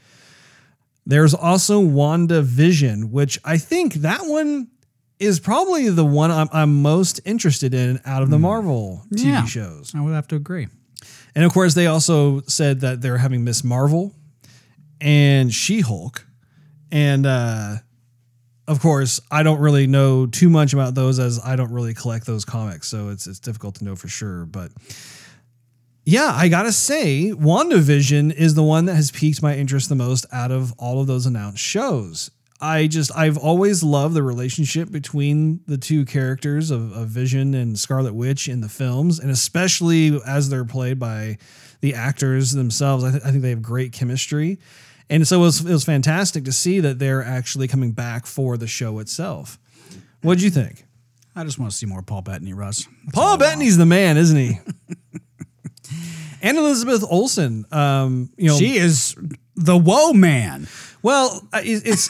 [1.05, 4.67] There's also Wanda Vision, which I think that one
[5.19, 9.45] is probably the one I'm, I'm most interested in out of the Marvel TV Yeah.
[9.45, 9.93] shows.
[9.95, 10.67] I would have to agree.
[11.35, 14.13] And of course, they also said that they're having Miss Marvel
[15.01, 16.25] and She Hulk.
[16.91, 17.77] And uh,
[18.67, 22.25] of course, I don't really know too much about those as I don't really collect
[22.25, 22.87] those comics.
[22.87, 24.45] So it's, it's difficult to know for sure.
[24.45, 24.71] But
[26.05, 30.25] yeah, I gotta say, WandaVision is the one that has piqued my interest the most
[30.31, 32.31] out of all of those announced shows.
[32.61, 37.77] I just I've always loved the relationship between the two characters of, of Vision and
[37.77, 41.37] Scarlet Witch in the films, and especially as they're played by
[41.81, 43.03] the actors themselves.
[43.03, 44.59] I, th- I think they have great chemistry,
[45.09, 48.57] and so it was it was fantastic to see that they're actually coming back for
[48.57, 49.59] the show itself.
[50.21, 50.85] What'd you think?
[51.35, 52.87] I just want to see more Paul Bettany, Russ.
[53.05, 53.37] That's Paul.
[53.37, 54.59] Bettany's the man, isn't he?
[56.41, 57.65] and Elizabeth Olsen.
[57.71, 59.15] Um, you know, She is
[59.55, 60.67] the woe man.
[61.01, 62.09] well, it's.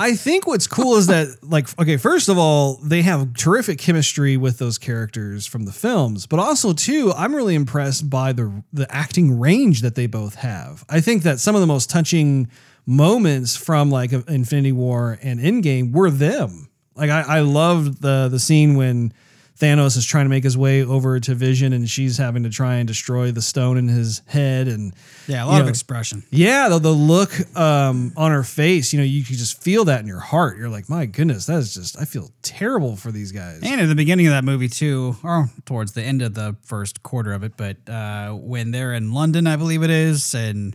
[0.00, 4.38] I think what's cool is that, like, okay, first of all, they have terrific chemistry
[4.38, 8.90] with those characters from the films, but also too, I'm really impressed by the the
[8.90, 10.86] acting range that they both have.
[10.88, 12.48] I think that some of the most touching
[12.86, 16.70] moments from like Infinity War and Endgame were them.
[16.94, 19.12] Like, I, I loved the the scene when
[19.60, 22.76] Thanos is trying to make his way over to Vision, and she's having to try
[22.76, 24.94] and destroy the stone in his head, and
[25.28, 26.22] Yeah, a you lot of know, expression.
[26.30, 30.00] yeah, the, the look um, on her face, you know, you could just feel that
[30.00, 30.56] in your heart.
[30.56, 33.60] You're like, my goodness, that is just, I feel terrible for these guys.
[33.62, 37.02] And at the beginning of that movie too, or towards the end of the first
[37.02, 40.74] quarter of it, but uh, when they're in London, I believe it is, and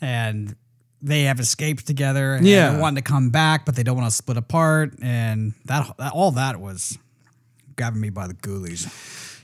[0.00, 0.54] and
[1.00, 2.34] they have escaped together.
[2.34, 2.70] And Yeah.
[2.70, 6.12] they're wanting to come back, but they don't want to split apart, and that, that
[6.12, 6.96] all that was
[7.76, 8.90] grabbing me by the ghoulies.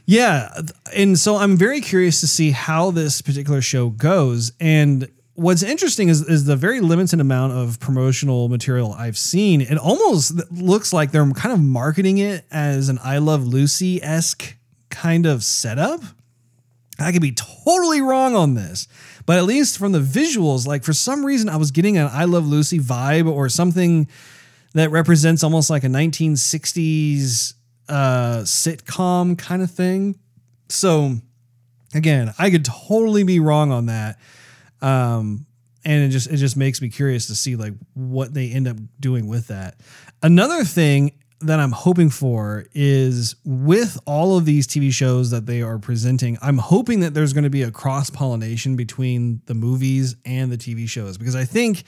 [0.07, 0.51] Yeah.
[0.95, 4.53] And so I'm very curious to see how this particular show goes.
[4.59, 9.61] And what's interesting is, is the very limited amount of promotional material I've seen.
[9.61, 14.57] It almost looks like they're kind of marketing it as an I Love Lucy esque
[14.89, 16.01] kind of setup.
[16.99, 18.89] I could be totally wrong on this,
[19.27, 22.25] but at least from the visuals, like for some reason, I was getting an I
[22.25, 24.09] Love Lucy vibe or something
[24.75, 27.55] that represents almost like a 1960s
[27.89, 30.19] uh, sitcom kind of thing.
[30.69, 31.17] So,
[31.95, 34.19] again, I could totally be wrong on that,
[34.83, 35.47] um,
[35.85, 38.77] and it just it just makes me curious to see like what they end up
[39.01, 39.81] doing with that.
[40.23, 45.63] Another thing that I'm hoping for is with all of these TV shows that they
[45.63, 50.17] are presenting, I'm hoping that there's going to be a cross pollination between the movies
[50.25, 51.85] and the TV shows because I think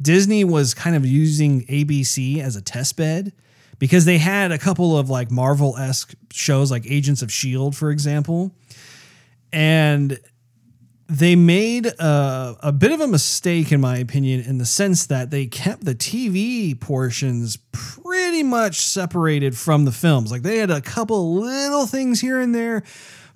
[0.00, 3.32] Disney was kind of using ABC as a test bed
[3.78, 7.90] because they had a couple of like Marvel esque shows like Agents of S.H.I.E.L.D., for
[7.90, 8.52] example.
[9.52, 10.18] And
[11.08, 15.30] they made a, a bit of a mistake, in my opinion, in the sense that
[15.30, 20.32] they kept the TV portions pretty much separated from the films.
[20.32, 22.82] Like they had a couple little things here and there,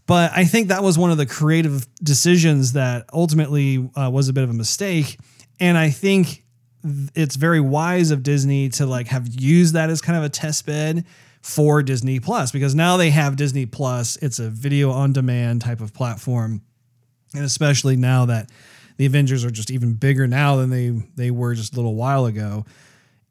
[0.07, 4.33] but I think that was one of the creative decisions that ultimately uh, was a
[4.33, 5.21] bit of a mistake.
[5.61, 6.43] And I think th-
[7.15, 10.67] it's very wise of Disney to like have used that as kind of a test
[10.67, 11.05] bed
[11.43, 14.17] for Disney Plus because now they have Disney Plus.
[14.17, 16.63] It's a video on demand type of platform
[17.35, 18.51] and especially now that
[18.97, 22.27] the Avengers are just even bigger now than they they were just a little while
[22.27, 22.65] ago.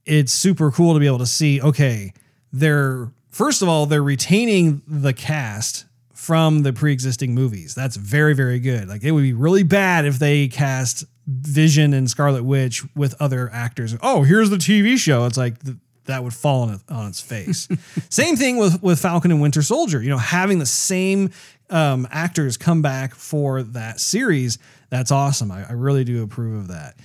[0.05, 1.61] It's super cool to be able to see.
[1.61, 2.13] Okay,
[2.51, 7.75] they're first of all they're retaining the cast from the pre-existing movies.
[7.75, 8.87] That's very very good.
[8.87, 13.49] Like it would be really bad if they cast Vision and Scarlet Witch with other
[13.53, 13.95] actors.
[14.01, 15.25] Oh, here's the TV show.
[15.25, 17.67] It's like th- that would fall on, it, on its face.
[18.09, 20.01] Same thing with with Falcon and Winter Soldier.
[20.01, 21.29] You know, having the same
[21.69, 24.57] um, actors come back for that series,
[24.89, 25.51] that's awesome.
[25.51, 26.95] I, I really do approve of that.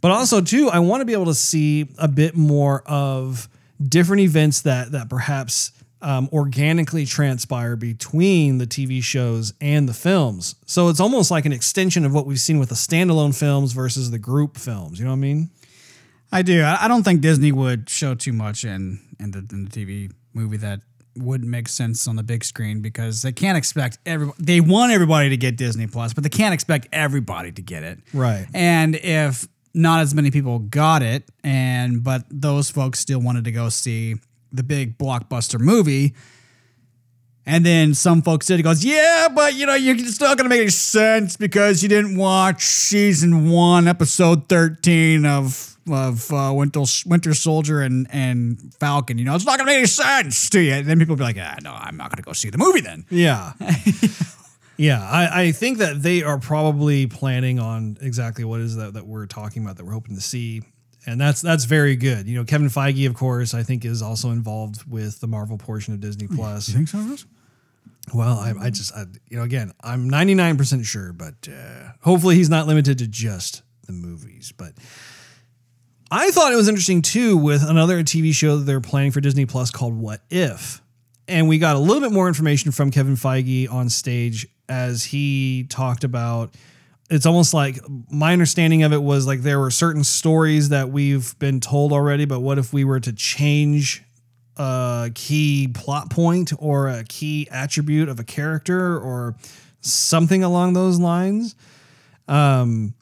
[0.00, 3.48] But also too, I want to be able to see a bit more of
[3.82, 5.72] different events that that perhaps
[6.04, 10.54] um, organically transpire between the TV shows and the films.
[10.66, 14.10] So it's almost like an extension of what we've seen with the standalone films versus
[14.10, 14.98] the group films.
[14.98, 15.50] You know what I mean?
[16.30, 16.62] I do.
[16.62, 20.58] I don't think Disney would show too much in in the, in the TV movie
[20.58, 20.80] that
[21.16, 24.30] wouldn't make sense on the big screen because they can't expect every.
[24.38, 28.00] They want everybody to get Disney Plus, but they can't expect everybody to get it.
[28.12, 28.46] Right.
[28.52, 33.52] And if not as many people got it, and but those folks still wanted to
[33.52, 34.16] go see
[34.54, 36.14] the big blockbuster movie.
[37.46, 38.56] And then some folks did.
[38.56, 41.90] He goes, yeah, but you know, you're it's not gonna make any sense because you
[41.90, 49.18] didn't watch season one, episode thirteen of of uh, Winter Winter Soldier and and Falcon.
[49.18, 50.72] You know, it's not gonna make any sense to you.
[50.72, 53.04] And then people be like, ah, no, I'm not gonna go see the movie then.
[53.10, 53.52] Yeah.
[54.76, 55.06] yeah.
[55.06, 59.26] I, I think that they are probably planning on exactly what is that that we're
[59.26, 60.62] talking about that we're hoping to see.
[61.06, 62.26] And that's that's very good.
[62.26, 65.92] You know, Kevin Feige, of course, I think is also involved with the Marvel portion
[65.92, 66.68] of Disney Plus.
[66.68, 67.16] think so?
[68.12, 72.50] Well, I, I just, I, you know, again, I'm 99% sure, but uh, hopefully he's
[72.50, 74.52] not limited to just the movies.
[74.54, 74.74] But
[76.10, 79.46] I thought it was interesting too with another TV show that they're planning for Disney
[79.46, 80.82] Plus called What If.
[81.26, 85.66] And we got a little bit more information from Kevin Feige on stage as he
[85.70, 86.54] talked about
[87.10, 87.78] it's almost like
[88.10, 92.24] my understanding of it was like there were certain stories that we've been told already,
[92.24, 94.02] but what if we were to change
[94.56, 99.36] a key plot point or a key attribute of a character or
[99.80, 101.54] something along those lines?
[102.26, 102.94] Um,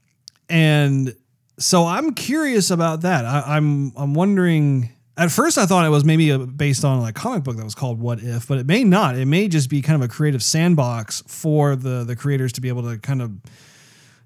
[0.48, 1.14] and
[1.58, 3.24] so I'm curious about that.
[3.24, 4.90] I, I'm I'm wondering.
[5.14, 7.74] At first, I thought it was maybe a, based on like comic book that was
[7.74, 9.16] called "What If," but it may not.
[9.16, 12.68] It may just be kind of a creative sandbox for the the creators to be
[12.68, 13.30] able to kind of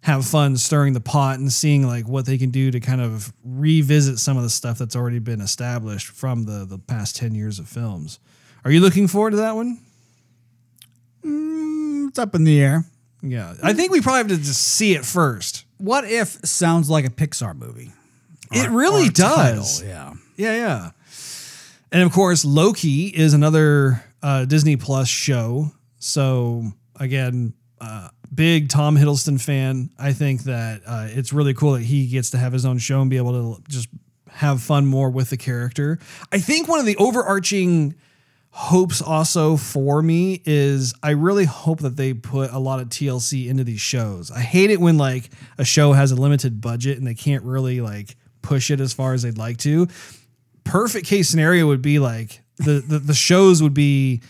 [0.07, 3.33] have fun stirring the pot and seeing like what they can do to kind of
[3.45, 7.59] revisit some of the stuff that's already been established from the the past 10 years
[7.59, 8.21] of films.
[8.65, 9.81] Are you looking forward to that one?
[12.09, 12.85] It's up in the air.
[13.23, 13.55] Yeah.
[13.63, 15.65] I think we probably have to just see it first.
[15.79, 17.93] What if sounds like a Pixar movie?
[18.53, 19.81] It really Or does.
[19.83, 20.13] title, yeah.
[20.37, 20.91] Yeah, yeah.
[21.91, 25.73] And of course, Loki is another uh, Disney Plus show.
[25.99, 26.65] So
[27.01, 29.91] again, uh, big Tom Hiddleston fan.
[29.99, 33.01] I think that uh, it's really cool that he gets to have his own show
[33.01, 33.89] and be able to just
[34.29, 35.99] have fun more with the character.
[36.31, 37.95] I think one of the overarching
[38.51, 43.49] hopes also for me is I really hope that they put a lot of TLC
[43.49, 44.31] into these shows.
[44.31, 47.81] I hate it when like a show has a limited budget and they can't really
[47.81, 49.89] like push it as far as they'd like to.
[50.65, 54.23] Perfect case scenario would be like the the, the shows would be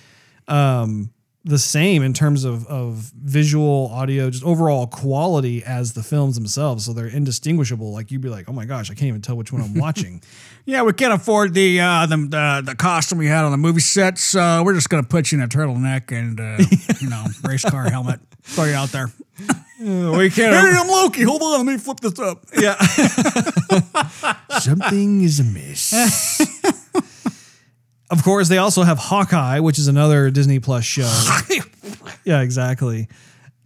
[0.48, 1.10] um
[1.46, 6.84] the same in terms of of visual, audio, just overall quality as the films themselves.
[6.84, 7.92] So they're indistinguishable.
[7.92, 10.22] Like you'd be like, oh my gosh, I can't even tell which one I'm watching.
[10.64, 13.80] Yeah, we can't afford the uh, the, the the costume we had on the movie
[13.80, 16.58] set, so we're just gonna put you in a turtleneck and uh,
[17.00, 18.20] you know race car helmet.
[18.42, 19.10] Throw you out there.
[19.78, 20.54] we can't.
[20.66, 21.22] Hey, I'm Loki.
[21.22, 22.44] Hold on, let me flip this up.
[22.58, 22.74] Yeah.
[24.58, 25.92] Something is amiss.
[28.10, 31.10] Of course, they also have Hawkeye, which is another Disney Plus show.
[32.24, 33.08] yeah, exactly.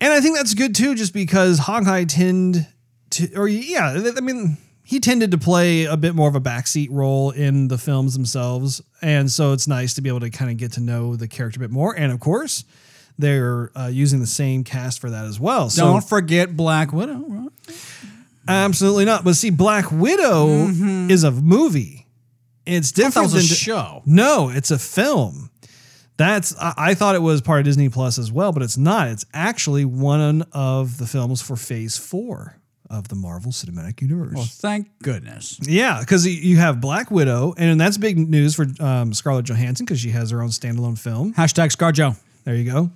[0.01, 2.67] And I think that's good too, just because Hawkeye tend
[3.11, 6.89] to, or yeah, I mean, he tended to play a bit more of a backseat
[6.91, 10.57] role in the films themselves, and so it's nice to be able to kind of
[10.57, 11.95] get to know the character a bit more.
[11.97, 12.65] And of course,
[13.19, 15.71] they're uh, using the same cast for that as well.
[15.71, 17.25] So Don't forget Black Widow.
[17.29, 17.51] right?
[18.49, 19.23] absolutely not.
[19.23, 20.67] But see, Black Widow
[21.09, 22.00] is a movie.
[22.71, 24.03] It's different was a show.
[24.07, 25.51] No, it's a film.
[26.17, 29.09] That's I, I thought it was part of Disney Plus as well, but it's not.
[29.09, 32.61] It's actually one of the films for Phase Four
[32.91, 34.35] of the Marvel Cinematic Universe.
[34.35, 35.59] Well, thank goodness.
[35.63, 40.01] Yeah, because you have Black Widow, and that's big news for um, Scarlett Johansson because
[40.01, 41.33] she has her own standalone film.
[41.35, 42.19] Hashtag ScarJo.
[42.45, 42.91] There you go.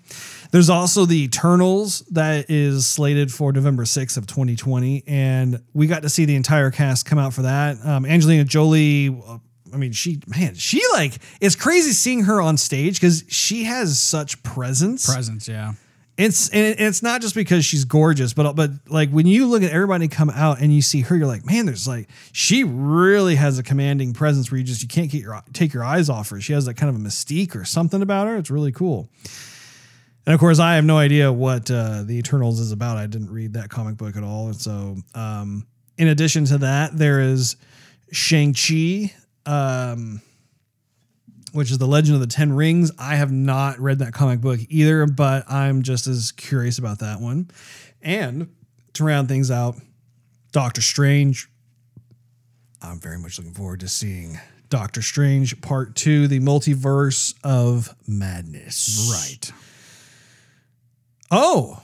[0.51, 6.03] There's also the Eternals that is slated for November 6th of 2020, and we got
[6.03, 7.77] to see the entire cast come out for that.
[7.85, 9.39] Um, Angelina Jolie, uh,
[9.75, 13.99] I mean, she man, she like it's crazy seeing her on stage because she has
[13.99, 15.13] such presence.
[15.13, 15.75] Presence, yeah.
[16.17, 19.73] It's and it's not just because she's gorgeous, but but like when you look at
[19.73, 23.59] everybody come out and you see her, you're like, man, there's like she really has
[23.59, 26.41] a commanding presence where you just you can't get your take your eyes off her.
[26.41, 28.37] She has that kind of a mystique or something about her.
[28.37, 29.09] It's really cool.
[30.27, 32.97] And of course, I have no idea what uh, the Eternals is about.
[32.97, 34.47] I didn't read that comic book at all.
[34.47, 35.67] And so, um,
[35.99, 37.57] in addition to that, there is
[38.11, 39.13] Shang Chi.
[39.47, 40.23] Um,
[41.53, 42.91] which is the Legend of the Ten Rings.
[42.99, 47.21] I have not read that comic book either, but I'm just as curious about that
[47.21, 47.49] one.
[48.03, 48.49] And
[48.95, 49.77] to round things out,
[50.53, 51.49] Doctor Strange.
[52.83, 54.39] I'm very much looking forward to seeing
[54.69, 59.11] Doctor Strange Part Two, the Multiverse of Madness.
[59.13, 59.53] Right.
[61.31, 61.81] Oh,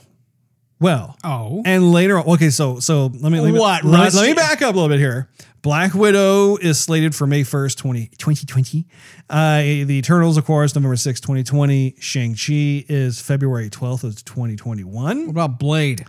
[0.79, 1.17] well.
[1.23, 1.61] Oh.
[1.65, 4.61] And later on, okay, so so let me let me, What, let, let me back
[4.61, 5.29] up a little bit here.
[5.61, 8.87] Black Widow is slated for May 1st, 20, 2020.
[9.29, 11.95] Uh, the Eternals, of course, November 6th, 2020.
[11.99, 15.19] Shang-Chi is February 12th of 2021.
[15.27, 16.05] What about Blade?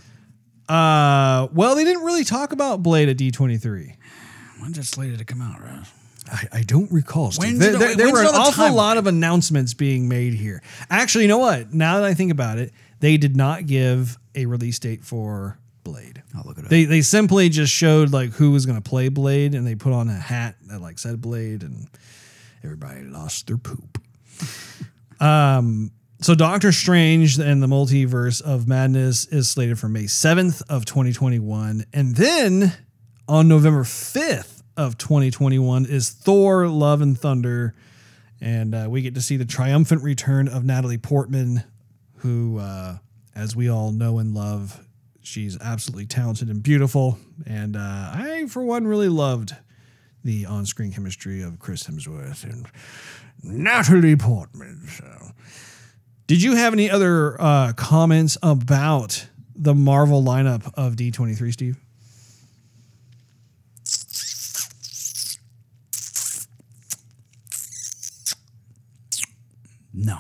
[0.68, 3.94] Uh, well, they didn't really talk about Blade at D23.
[4.61, 5.92] When's it slated to come out, Russ?
[6.30, 7.30] I, I don't recall.
[7.32, 7.59] Steve.
[7.59, 8.74] There, it- there, there were an awful timeline?
[8.74, 10.62] lot of announcements being made here.
[10.88, 11.74] Actually, you know what?
[11.74, 16.21] Now that I think about it, they did not give a release date for Blade.
[16.37, 16.70] I'll look it up.
[16.70, 19.93] They they simply just showed like who was going to play Blade, and they put
[19.93, 21.89] on a hat that like said Blade, and
[22.64, 23.99] everybody lost their poop.
[25.20, 25.91] um.
[26.20, 31.12] So Doctor Strange and the Multiverse of Madness is slated for May seventh of twenty
[31.12, 32.72] twenty one, and then
[33.28, 37.74] on November fifth of twenty twenty one is Thor: Love and Thunder,
[38.41, 41.64] and uh, we get to see the triumphant return of Natalie Portman,
[42.18, 42.99] who, uh,
[43.35, 44.80] as we all know and love,
[45.22, 47.18] she's absolutely talented and beautiful.
[47.46, 49.54] And uh, I, for one, really loved
[50.24, 52.66] the on-screen chemistry of Chris Hemsworth and
[53.42, 54.86] Natalie Portman.
[54.88, 55.32] So,
[56.26, 61.76] did you have any other uh, comments about the Marvel lineup of D23, Steve?
[69.94, 70.18] No.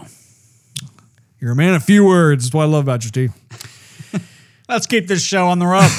[1.40, 2.44] You're a man of few words.
[2.44, 3.32] That's what I love about you, Steve.
[4.68, 5.88] Let's keep this show on the road.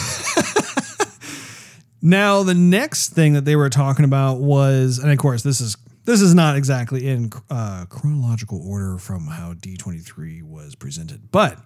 [2.05, 5.77] Now, the next thing that they were talking about was, and of course, this is
[6.03, 11.57] this is not exactly in uh, chronological order from how D23 was presented, but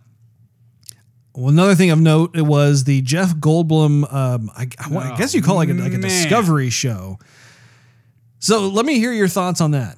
[1.33, 4.13] well, another thing of note it was the Jeff Goldblum.
[4.13, 7.17] Um, I, I, wa- I guess you call it like a, like a discovery show.
[8.37, 9.96] So let me hear your thoughts on that.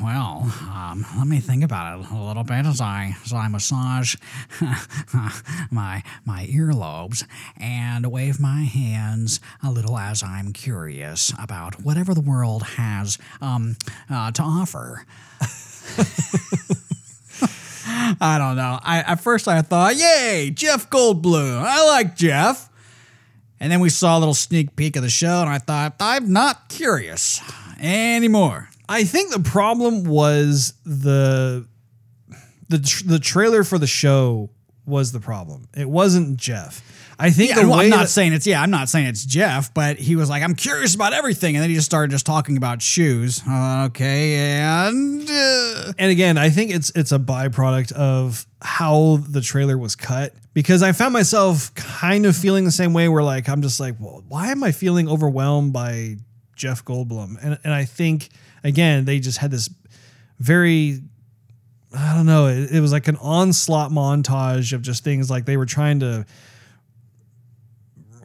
[0.00, 4.14] Well, um, let me think about it a little bit as I as I massage
[5.70, 7.24] my my earlobes
[7.56, 13.76] and wave my hands a little as I'm curious about whatever the world has um,
[14.08, 15.04] uh, to offer.
[18.20, 18.78] I don't know.
[18.82, 21.62] I at first I thought, "Yay, Jeff Goldblum!
[21.62, 22.68] I like Jeff."
[23.58, 26.32] And then we saw a little sneak peek of the show, and I thought, "I'm
[26.32, 27.40] not curious
[27.80, 31.66] anymore." I think the problem was the
[32.68, 34.50] the tr- the trailer for the show
[34.86, 35.68] was the problem.
[35.76, 36.82] It wasn't Jeff.
[37.18, 39.06] I think Yeah, the well, way I'm not that- saying it's yeah, I'm not saying
[39.06, 42.10] it's Jeff, but he was like, I'm curious about everything, and then he just started
[42.10, 43.42] just talking about shoes.
[43.46, 49.40] Uh, okay, and uh, and again, I think it's it's a byproduct of how the
[49.42, 53.48] trailer was cut because I found myself kind of feeling the same way where like
[53.50, 56.16] I'm just like, well, why am I feeling overwhelmed by
[56.56, 57.36] Jeff Goldblum?
[57.42, 58.30] And and I think
[58.64, 59.70] again, they just had this
[60.38, 61.00] very
[61.96, 65.56] I don't know, it, it was like an onslaught montage of just things like they
[65.56, 66.24] were trying to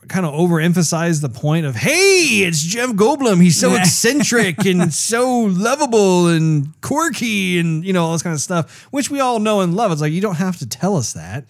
[0.07, 3.41] kind of overemphasize the point of hey it's jeff goldblum.
[3.41, 8.39] He's so eccentric and so lovable and quirky and you know all this kind of
[8.39, 9.91] stuff which we all know and love.
[9.91, 11.45] It's like you don't have to tell us that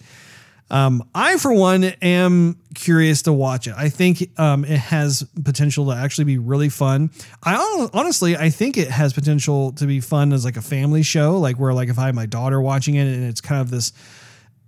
[0.68, 3.74] Um, I, for one, am curious to watch it.
[3.76, 7.10] I think um, it has potential to actually be really fun.
[7.42, 11.38] I honestly, I think it has potential to be fun as like a family show,
[11.38, 13.92] like where like if I have my daughter watching it and it's kind of this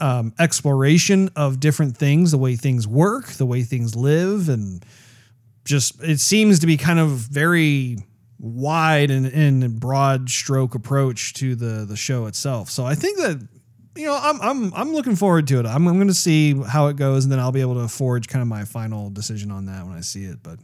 [0.01, 4.85] um, exploration of different things, the way things work, the way things live, and
[5.65, 7.99] just it seems to be kind of very
[8.39, 12.71] wide and, and broad stroke approach to the the show itself.
[12.71, 13.49] So I think that
[13.99, 15.67] you know I'm I'm I'm looking forward to it.
[15.67, 18.29] I'm I'm going to see how it goes, and then I'll be able to forge
[18.29, 20.43] kind of my final decision on that when I see it.
[20.43, 20.59] But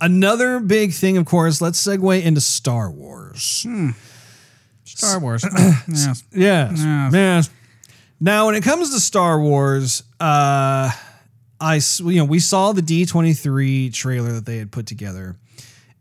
[0.00, 3.66] another big thing, of course, let's segue into Star Wars.
[4.84, 5.44] Star Wars.
[5.88, 5.88] yes.
[5.88, 6.24] Yes.
[6.32, 7.12] Yes.
[7.12, 7.50] Yes.
[8.20, 10.90] Now, when it comes to Star Wars, uh,
[11.60, 15.36] I you know we saw the D twenty three trailer that they had put together,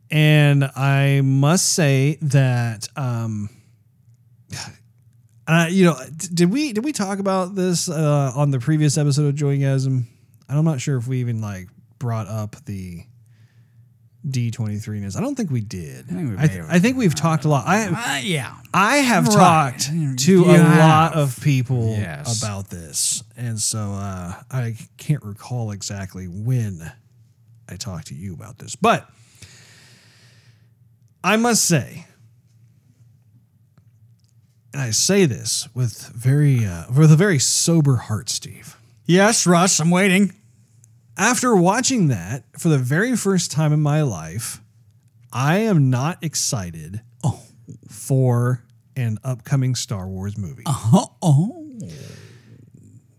[0.10, 3.50] and I must say that um,
[5.48, 5.96] uh, you know
[6.34, 10.04] did we did we talk about this uh, on the previous episode of Joygasm?
[10.50, 11.68] I'm not sure if we even like
[12.00, 13.04] brought up the
[14.28, 15.16] D23 ness.
[15.16, 16.06] I don't think we did.
[16.06, 16.66] I think we I, have.
[16.70, 17.66] I think we've talked a lot.
[17.68, 18.56] I Uh, yeah.
[18.74, 19.34] I have Right.
[19.36, 19.96] talked to
[20.32, 22.42] You a lot of people Yes.
[22.42, 26.92] about this, and so uh, I can't recall exactly when
[27.68, 29.10] I talked to you about this, but
[31.24, 32.06] I must say,
[34.74, 38.78] and I say this with very uh, with a very sober heart, Steve.
[39.06, 40.34] Yes, Russ, I'm waiting.
[41.18, 44.62] After watching that for the very first time in my life,
[45.32, 47.02] I am not excited
[47.90, 48.64] for
[48.96, 50.64] an upcoming Star Wars movie.
[50.66, 51.58] Oh, oh.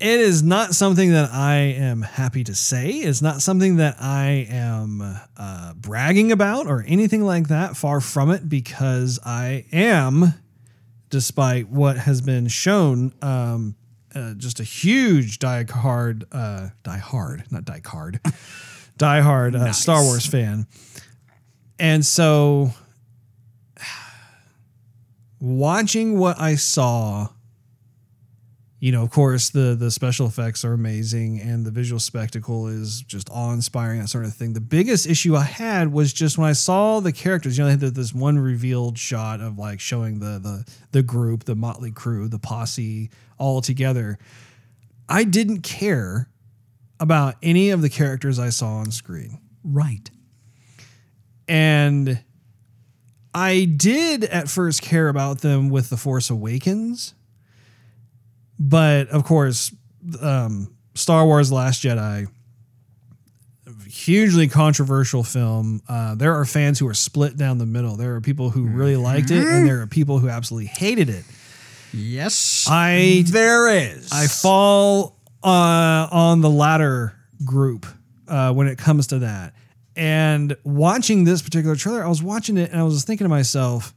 [0.00, 2.90] It is not something that I am happy to say.
[2.90, 5.00] It's not something that I am
[5.36, 7.76] uh, bragging about or anything like that.
[7.76, 10.34] Far from it, because I am,
[11.12, 13.76] despite what has been shown, um,
[14.14, 18.18] uh, just a huge die-hard, uh, die-hard, not die-hard,
[18.96, 20.66] die-hard uh, Star Wars fan.
[21.78, 22.72] And so,
[25.40, 27.28] watching what I saw
[28.83, 33.03] you know, of course, the the special effects are amazing and the visual spectacle is
[33.03, 34.55] just awe inspiring, that sort of thing.
[34.55, 37.57] The biggest issue I had was just when I saw the characters.
[37.57, 41.45] You know, they had this one revealed shot of like showing the the the group,
[41.45, 43.09] the motley crew, the posse
[43.39, 44.18] all together.
[45.09, 46.28] I didn't care
[46.99, 49.39] about any of the characters I saw on screen.
[49.62, 50.11] Right.
[51.47, 52.20] And
[53.33, 57.14] I did at first care about them with The Force Awakens.
[58.64, 59.74] But of course,
[60.20, 62.28] um, Star Wars Last Jedi,
[63.88, 65.82] hugely controversial film.
[65.88, 67.96] Uh, there are fans who are split down the middle.
[67.96, 71.24] There are people who really liked it, and there are people who absolutely hated it.
[71.92, 72.66] Yes.
[72.70, 74.12] I there is.
[74.12, 77.84] I fall uh, on the latter group
[78.28, 79.54] uh, when it comes to that.
[79.96, 83.92] And watching this particular trailer, I was watching it and I was thinking to myself,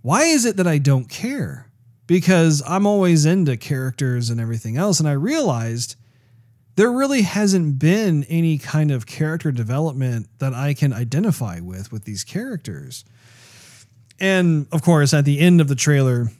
[0.00, 1.69] why is it that I don't care?
[2.10, 4.98] Because I'm always into characters and everything else.
[4.98, 5.94] And I realized
[6.74, 12.06] there really hasn't been any kind of character development that I can identify with with
[12.06, 13.04] these characters.
[14.18, 16.32] And of course, at the end of the trailer,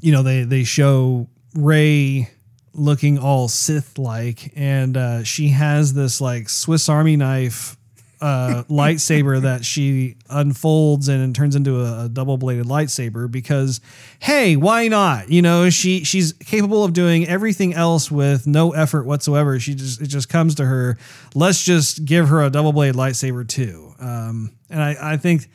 [0.00, 2.30] you know they they show Rey
[2.72, 7.75] looking all Sith like, and uh, she has this like Swiss Army knife
[8.20, 13.80] uh, lightsaber that she unfolds and, turns into a, a double bladed lightsaber because
[14.20, 15.30] hey, why not?
[15.30, 19.58] You know she she's capable of doing everything else with no effort whatsoever.
[19.60, 20.96] She just it just comes to her.
[21.34, 23.94] Let's just give her a double bladed lightsaber too.
[23.98, 25.48] Um, and I I think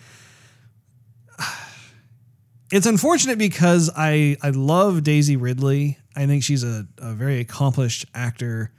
[2.72, 5.98] it's unfortunate because I I love Daisy Ridley.
[6.16, 8.72] I think she's a, a very accomplished actor,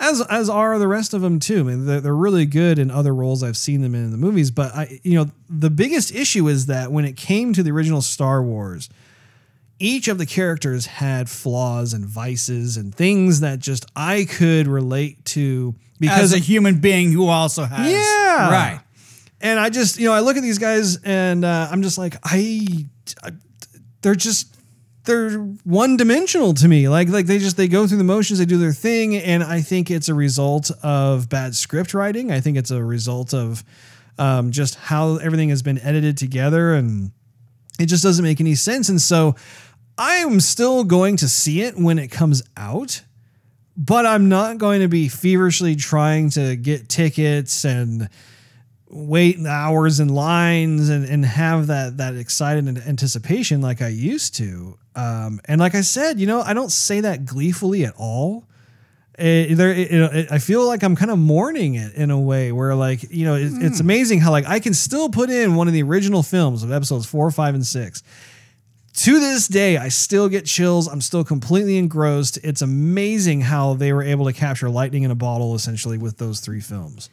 [0.00, 1.60] as as are the rest of them too.
[1.60, 4.16] I mean, they're, they're really good in other roles I've seen them in, in the
[4.16, 4.50] movies.
[4.50, 8.02] But I, you know, the biggest issue is that when it came to the original
[8.02, 8.88] Star Wars,
[9.78, 15.24] each of the characters had flaws and vices and things that just I could relate
[15.26, 17.90] to because as a human being who also has.
[17.90, 18.50] yeah.
[18.50, 18.80] Right.
[19.40, 22.16] And I just, you know, I look at these guys and uh, I'm just like,
[22.22, 22.86] I,
[23.24, 23.32] I,
[24.02, 24.51] they're just,
[25.04, 26.88] they're one dimensional to me.
[26.88, 29.16] Like, like they just, they go through the motions, they do their thing.
[29.16, 32.30] And I think it's a result of bad script writing.
[32.30, 33.64] I think it's a result of
[34.18, 37.12] um, just how everything has been edited together and
[37.80, 38.88] it just doesn't make any sense.
[38.88, 39.34] And so
[39.98, 43.02] I am still going to see it when it comes out
[43.76, 48.08] but I'm not going to be feverishly trying to get tickets and
[48.88, 54.78] wait hours in lines and, and have that that excited anticipation like I used to.
[54.94, 58.44] Um, and like I said, you know, I don't say that gleefully at all.
[59.18, 62.50] It, there, it, it- I feel like I'm kind of mourning it in a way
[62.52, 65.68] where, like, you know, it, it's amazing how like I can still put in one
[65.68, 68.02] of the original films of episodes four, five, and six.
[68.94, 70.86] To this day, I still get chills.
[70.86, 72.38] I'm still completely engrossed.
[72.44, 76.40] It's amazing how they were able to capture lightning in a bottle, essentially, with those
[76.40, 77.08] three films.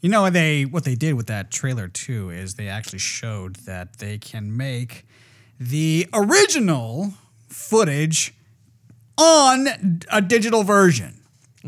[0.00, 3.98] You know they what they did with that trailer too is they actually showed that
[3.98, 5.06] they can make
[5.58, 7.12] the original
[7.48, 8.34] footage
[9.16, 9.68] on
[10.10, 11.14] a digital version.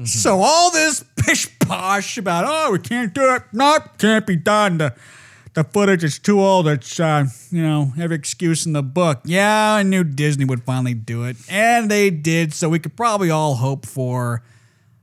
[0.04, 4.78] So all this pish posh about oh we can't do it, nope, can't be done.
[4.78, 4.94] The
[5.52, 6.68] the footage is too old.
[6.68, 9.20] It's uh, you know every excuse in the book.
[9.24, 12.54] Yeah, I knew Disney would finally do it, and they did.
[12.54, 14.42] So we could probably all hope for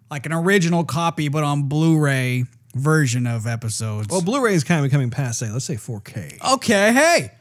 [0.09, 4.07] like an original copy, but on Blu-ray version of episodes.
[4.09, 5.49] Well, Blu-ray is kind of becoming passe.
[5.51, 6.53] Let's say 4K.
[6.53, 7.31] okay, hey,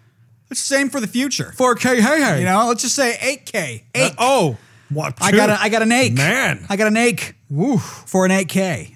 [0.50, 1.52] it's the same for the future.
[1.56, 2.38] 4K, hey, hey.
[2.40, 3.80] You know, let's just say 8K.
[3.80, 4.12] Uh, eight.
[4.18, 4.56] oh,
[4.90, 5.14] what?
[5.20, 6.14] I got a, I got an ache.
[6.14, 6.64] Man.
[6.68, 7.34] I got an ache.
[7.50, 7.78] Woo.
[7.78, 8.92] For an 8K.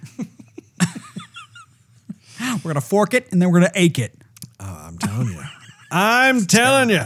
[2.65, 4.15] we're gonna fork it and then we're gonna ache it.
[4.59, 5.43] Uh, I'm telling you.
[5.91, 7.03] I'm telling you.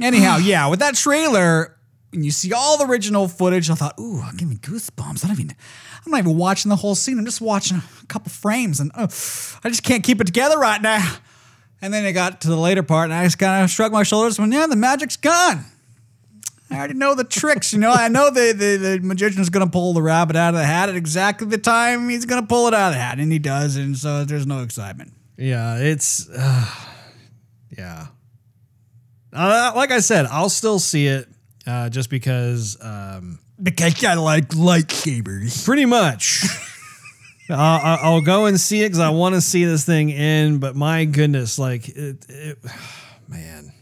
[0.00, 1.76] Anyhow, yeah, with that trailer,
[2.10, 5.24] when you see all the original footage, I thought, ooh, give me goosebumps.
[5.24, 5.56] I don't even,
[6.04, 7.18] I'm not even watching the whole scene.
[7.18, 10.80] I'm just watching a couple frames, and oh, I just can't keep it together right
[10.80, 11.16] now.
[11.82, 14.02] And then it got to the later part, and I just kind of shrugged my
[14.02, 14.38] shoulders.
[14.38, 15.64] And went, yeah, the magic's gone.
[16.70, 17.92] I already know the tricks, you know.
[17.92, 20.66] I know the the, the magician is going to pull the rabbit out of the
[20.66, 23.30] hat at exactly the time he's going to pull it out of the hat, and
[23.30, 25.12] he does, and so there's no excitement.
[25.36, 26.66] Yeah, it's uh,
[27.78, 28.06] yeah.
[29.32, 31.28] Uh, like I said, I'll still see it
[31.66, 32.76] uh, just because.
[32.80, 35.64] Um, Because I like lightsabers.
[35.64, 36.44] pretty much.
[37.48, 40.58] Uh, I- I'll go and see it because I want to see this thing in.
[40.58, 42.58] But my goodness, like it, it,
[43.28, 43.72] man.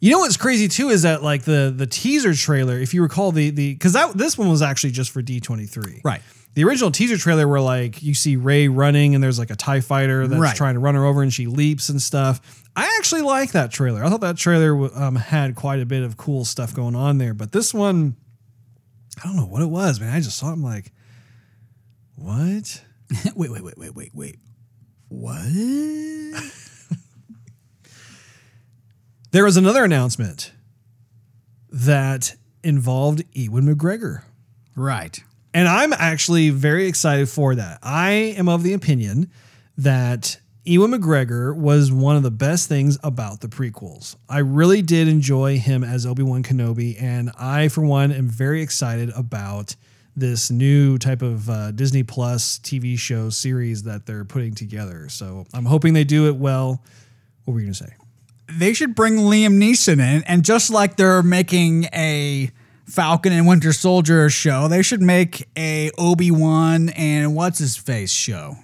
[0.00, 3.30] You know what's crazy too is that like the the teaser trailer, if you recall
[3.30, 6.22] the the because that this one was actually just for D twenty three, Right.
[6.54, 9.80] The original teaser trailer where like you see Rey running and there's like a Tie
[9.80, 10.56] Fighter that's Right.
[10.56, 12.64] trying to run her over and she leaps and stuff.
[12.74, 14.04] I actually like that trailer.
[14.04, 17.32] I thought that trailer um, had quite a bit of cool stuff going on there.
[17.32, 18.16] But this one,
[19.22, 20.12] I don't know what it was, man.
[20.12, 20.54] I just saw it.
[20.54, 20.90] I'm like,
[22.14, 22.82] what?
[23.36, 24.38] wait, wait, wait, wait, wait, wait.
[25.08, 25.42] What?
[29.32, 30.52] There was another announcement
[31.70, 34.24] that involved Ewan McGregor.
[34.76, 35.18] Right.
[35.54, 37.78] And I'm actually very excited for that.
[37.82, 39.30] I am of the opinion
[39.78, 44.16] that Ewan McGregor was one of the best things about the prequels.
[44.28, 48.60] I really did enjoy him as Obi Wan Kenobi, and I, for one, am very
[48.60, 49.76] excited about
[50.16, 55.08] this new type of uh, Disney Plus TV show series that they're putting together.
[55.08, 56.82] So I'm hoping they do it well.
[57.44, 57.94] What were you going to say?
[58.50, 62.50] They should bring Liam Neeson in, and just like they're making a
[62.86, 68.10] Falcon and Winter Soldier show, they should make a Obi Wan and what's his face
[68.10, 68.56] show.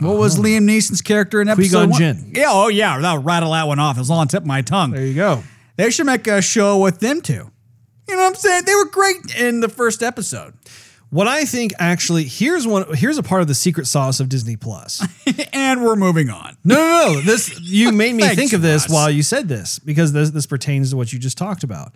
[0.00, 1.98] What was Liam Neeson's character in episode Qui-Gon one?
[1.98, 2.32] Jinn.
[2.36, 3.96] Yeah, oh yeah, that'll rattle that one off.
[3.96, 4.92] It was on tip of my tongue.
[4.92, 5.42] There you go.
[5.76, 7.50] They should make a show with them two.
[8.08, 8.64] You know what I'm saying?
[8.64, 10.54] They were great in the first episode.
[11.10, 14.56] What I think actually here's one here's a part of the secret sauce of Disney
[14.56, 15.06] Plus.
[15.52, 16.56] and we're moving on.
[16.64, 17.20] No, no, no.
[17.20, 18.92] This you made me think of this Russ.
[18.92, 21.92] while you said this because this this pertains to what you just talked about.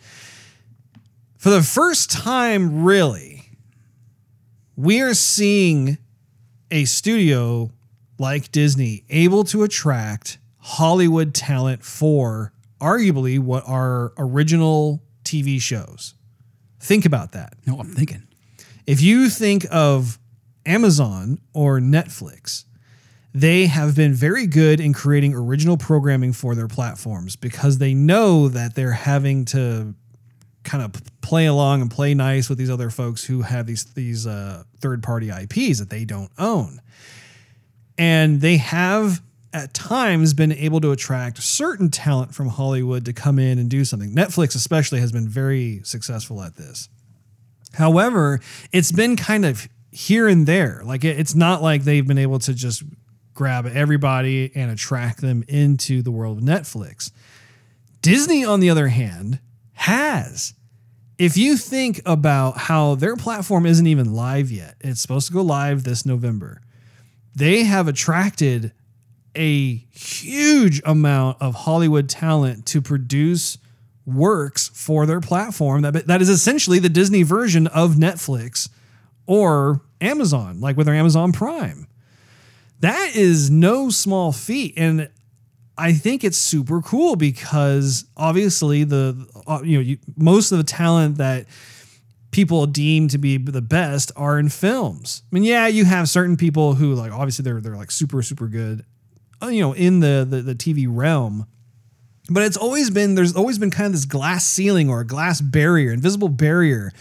[1.36, 3.42] For the first time, really,
[4.76, 5.98] we are seeing
[6.70, 7.70] a studio
[8.18, 15.02] like Disney able to attract Hollywood talent for arguably what are original
[15.32, 16.14] TV shows.
[16.80, 17.54] Think about that.
[17.66, 18.26] No, I'm thinking.
[18.86, 20.18] If you think of
[20.66, 22.64] Amazon or Netflix,
[23.34, 28.48] they have been very good in creating original programming for their platforms because they know
[28.48, 29.94] that they're having to
[30.64, 34.26] kind of play along and play nice with these other folks who have these these
[34.26, 36.80] uh, third party IPs that they don't own,
[37.96, 39.22] and they have
[39.52, 43.84] at times been able to attract certain talent from Hollywood to come in and do
[43.84, 44.14] something.
[44.14, 46.88] Netflix especially has been very successful at this.
[47.74, 48.40] However,
[48.72, 50.82] it's been kind of here and there.
[50.84, 52.82] Like it- it's not like they've been able to just
[53.34, 57.10] grab everybody and attract them into the world of Netflix.
[58.02, 59.40] Disney, on the other hand,
[59.74, 60.54] has.
[61.18, 65.42] If you think about how their platform isn't even live yet, it's supposed to go
[65.42, 66.60] live this November.
[67.34, 68.72] They have attracted
[69.36, 73.58] a huge amount of Hollywood talent to produce
[74.04, 78.68] works for their platform that that is essentially the Disney version of Netflix
[79.26, 81.86] or Amazon, like with their Amazon Prime.
[82.80, 85.08] That is no small feat and
[85.78, 90.64] I think it's super cool because obviously the uh, you know you, most of the
[90.64, 91.46] talent that
[92.30, 95.22] people deem to be the best are in films.
[95.30, 98.48] I mean, yeah, you have certain people who like obviously they're they're like super super
[98.48, 98.84] good,
[99.42, 101.46] Uh, you know, in the the, the TV realm.
[102.30, 105.40] But it's always been there's always been kind of this glass ceiling or a glass
[105.40, 106.92] barrier, invisible barrier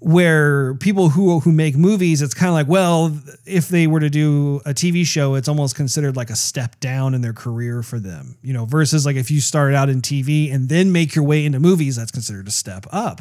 [0.00, 4.08] where people who who make movies it's kind of like well if they were to
[4.08, 7.98] do a TV show it's almost considered like a step down in their career for
[7.98, 11.24] them you know versus like if you started out in TV and then make your
[11.24, 13.20] way into movies that's considered a step up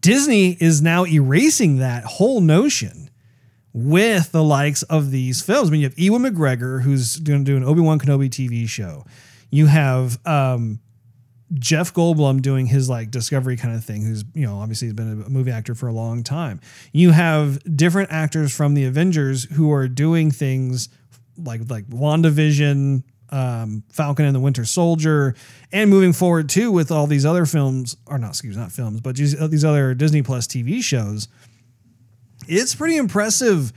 [0.00, 3.05] Disney is now erasing that whole notion
[3.76, 7.56] with the likes of these films I mean you have Ewan McGregor who's doing do
[7.56, 9.04] an Obi-Wan Kenobi TV show
[9.50, 10.80] you have um
[11.54, 15.22] Jeff Goldblum doing his like discovery kind of thing, who's, you know, obviously he's been
[15.24, 16.60] a movie actor for a long time.
[16.92, 20.88] You have different actors from the Avengers who are doing things
[21.38, 25.36] like like WandaVision, um, Falcon and the Winter Soldier,
[25.72, 29.00] and moving forward too with all these other films, or not, excuse me, not films,
[29.00, 31.28] but these these other Disney Plus TV shows.
[32.48, 33.72] It's pretty impressive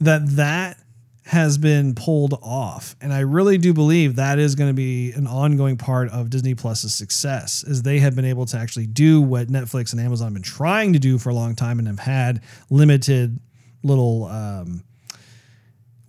[0.00, 0.78] that that
[1.24, 2.96] has been pulled off.
[3.02, 6.54] And I really do believe that is going to be an ongoing part of Disney
[6.54, 10.34] Plus's success, is they have been able to actually do what Netflix and Amazon have
[10.34, 12.40] been trying to do for a long time and have had
[12.70, 13.38] limited
[13.82, 14.82] little um,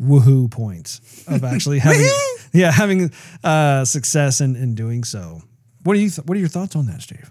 [0.02, 2.08] woohoo points of actually having
[2.54, 3.12] yeah having
[3.44, 5.42] uh, success in, in doing so.
[5.84, 7.30] What are you th- What are your thoughts on that, Steve?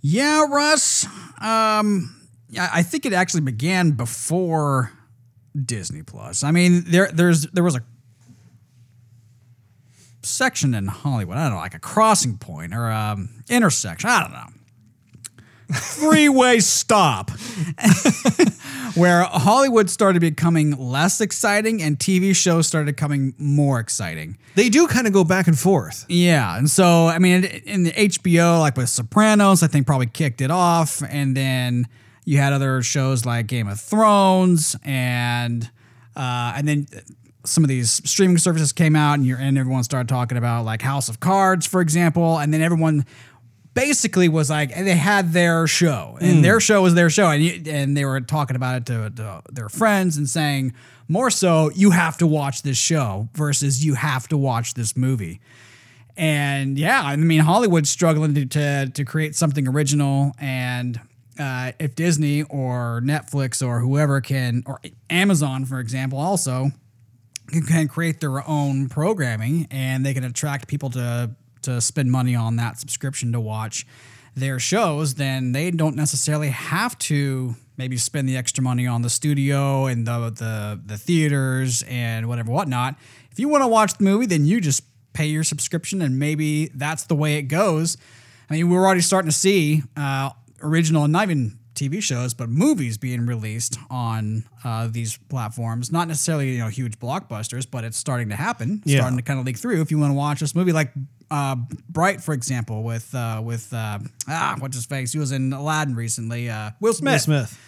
[0.00, 1.06] Yeah, Russ.
[1.40, 2.13] Um,
[2.58, 4.92] I think it actually began before
[5.60, 6.42] Disney Plus.
[6.42, 7.82] I mean, there there's there was a
[10.22, 11.36] section in Hollywood.
[11.36, 14.10] I don't know, like a crossing point or um intersection.
[14.10, 14.46] I don't know.
[15.72, 17.30] Freeway stop,
[18.94, 24.36] where Hollywood started becoming less exciting and TV shows started becoming more exciting.
[24.56, 26.04] They do kind of go back and forth.
[26.08, 30.42] Yeah, and so I mean, in the HBO, like with Sopranos, I think probably kicked
[30.42, 31.88] it off, and then
[32.24, 35.70] you had other shows like Game of Thrones, and
[36.16, 36.86] uh, and then
[37.44, 40.82] some of these streaming services came out, and you're and everyone started talking about like
[40.82, 43.04] House of Cards, for example, and then everyone
[43.74, 47.62] basically was like they had their show, and their show was their show, and you,
[47.66, 50.72] and they were talking about it to, to their friends and saying
[51.08, 55.40] more so, you have to watch this show versus you have to watch this movie.
[56.16, 61.00] And yeah, I mean Hollywood's struggling to to, to create something original, and
[61.38, 64.80] uh, if Disney or Netflix or whoever can, or
[65.10, 66.70] Amazon, for example, also
[67.68, 71.30] can, create their own programming, and they can attract people to
[71.62, 73.86] to spend money on that subscription to watch
[74.36, 79.10] their shows, then they don't necessarily have to maybe spend the extra money on the
[79.10, 82.96] studio and the the, the theaters and whatever whatnot.
[83.30, 84.82] If you want to watch the movie, then you just
[85.12, 87.96] pay your subscription, and maybe that's the way it goes.
[88.50, 90.30] I mean, we're already starting to see uh,
[90.64, 95.90] original, not even TV shows, but movies being released on uh, these platforms.
[95.92, 98.82] Not necessarily you know huge blockbusters, but it's starting to happen.
[98.84, 98.98] Yeah.
[99.00, 99.80] Starting to kind of leak through.
[99.80, 100.92] If you want to watch this movie, like
[101.30, 101.56] uh,
[101.88, 103.98] Bright, for example, with uh, with uh,
[104.28, 105.12] ah, what's his face?
[105.12, 106.48] He was in Aladdin recently.
[106.48, 107.12] Uh, Will Smith.
[107.12, 107.60] Will Smith.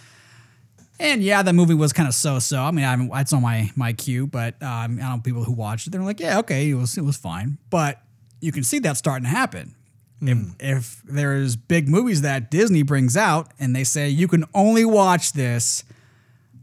[0.99, 2.63] And yeah, that movie was kind of so-so.
[2.63, 5.53] I mean, I it's on my my queue, but um, I don't know people who
[5.53, 5.91] watched it.
[5.91, 7.59] They're like, yeah, okay, it was it was fine.
[7.71, 8.01] But
[8.41, 9.75] you can see that starting to happen.
[10.21, 14.85] If if there's big movies that Disney brings out and they say you can only
[14.85, 15.85] watch this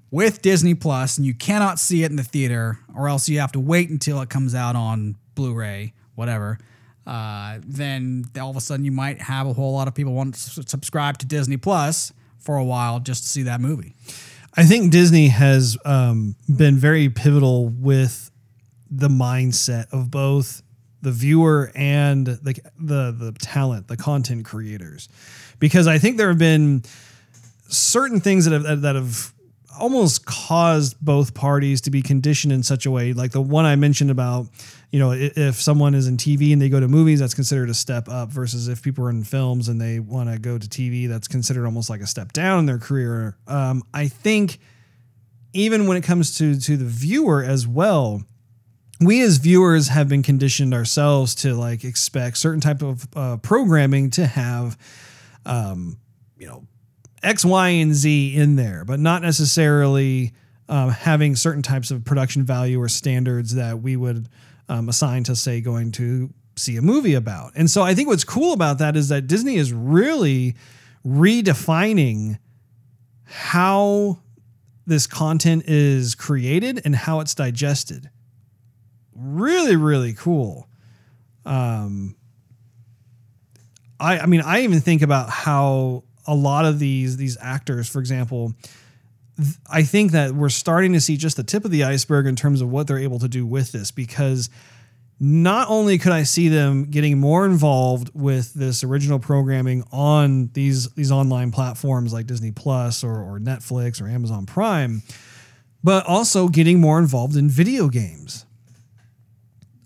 [0.10, 3.52] with Disney Plus and you cannot see it in the theater, or else you have
[3.54, 6.60] to wait until it comes out on Blu-ray, whatever.
[7.06, 10.36] Uh, then all of a sudden you might have a whole lot of people want
[10.36, 13.94] to subscribe to Disney Plus for a while just to see that movie.
[14.56, 18.30] I think Disney has um, been very pivotal with
[18.90, 20.62] the mindset of both
[21.04, 25.10] the viewer and the, the the talent, the content creators,
[25.60, 26.84] because I think there have been
[27.68, 29.34] certain things that have that have
[29.80, 33.76] almost caused both parties to be conditioned in such a way like the one i
[33.76, 34.46] mentioned about
[34.92, 37.74] you know if someone is in tv and they go to movies that's considered a
[37.74, 41.10] step up versus if people are in films and they want to go to tv
[41.10, 43.36] that's considered almost like a step down in their career.
[43.48, 44.60] Um, i think
[45.54, 48.22] even when it comes to to the viewer as well
[49.06, 54.10] we as viewers have been conditioned ourselves to like expect certain type of uh, programming
[54.12, 54.78] to have
[55.46, 55.98] um,
[56.38, 56.66] you know
[57.24, 60.34] X, Y, and Z in there, but not necessarily
[60.68, 64.28] um, having certain types of production value or standards that we would
[64.70, 67.54] um, assign to, say, going to see a movie about.
[67.56, 70.56] And so I think what's cool about that is that Disney is really
[71.06, 72.38] redefining
[73.24, 74.20] how
[74.86, 78.10] this content is created and how it's digested.
[79.16, 80.68] Really really cool.
[81.46, 82.16] Um,
[84.00, 88.00] I I mean I even think about how a lot of these these actors, for
[88.00, 88.54] example,
[89.38, 92.36] th- I think that we're starting to see just the tip of the iceberg in
[92.36, 94.50] terms of what they're able to do with this because
[95.20, 100.90] not only could I see them getting more involved with this original programming on these
[100.92, 105.04] these online platforms like Disney Plus or, or Netflix or Amazon Prime,
[105.84, 108.46] but also getting more involved in video games.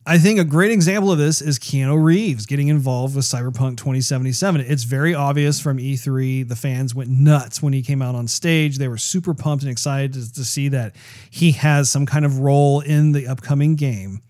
[0.09, 4.61] I think a great example of this is Keanu Reeves getting involved with Cyberpunk 2077.
[4.61, 6.47] It's very obvious from E3.
[6.47, 8.77] The fans went nuts when he came out on stage.
[8.77, 10.95] They were super pumped and excited to, to see that
[11.29, 14.21] he has some kind of role in the upcoming game.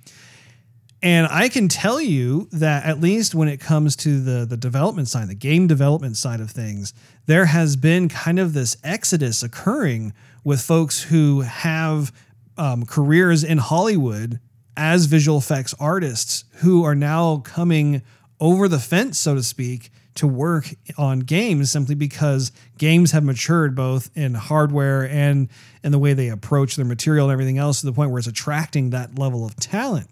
[1.03, 5.09] And I can tell you that at least when it comes to the the development
[5.09, 6.91] side, the game development side of things,
[7.27, 10.13] there has been kind of this exodus occurring
[10.43, 12.11] with folks who have
[12.57, 14.39] um, careers in Hollywood
[14.77, 18.01] as visual effects artists who are now coming
[18.39, 23.75] over the fence, so to speak, to work on games simply because games have matured
[23.75, 25.49] both in hardware and
[25.83, 28.27] in the way they approach their material and everything else to the point where it's
[28.27, 30.09] attracting that level of talent.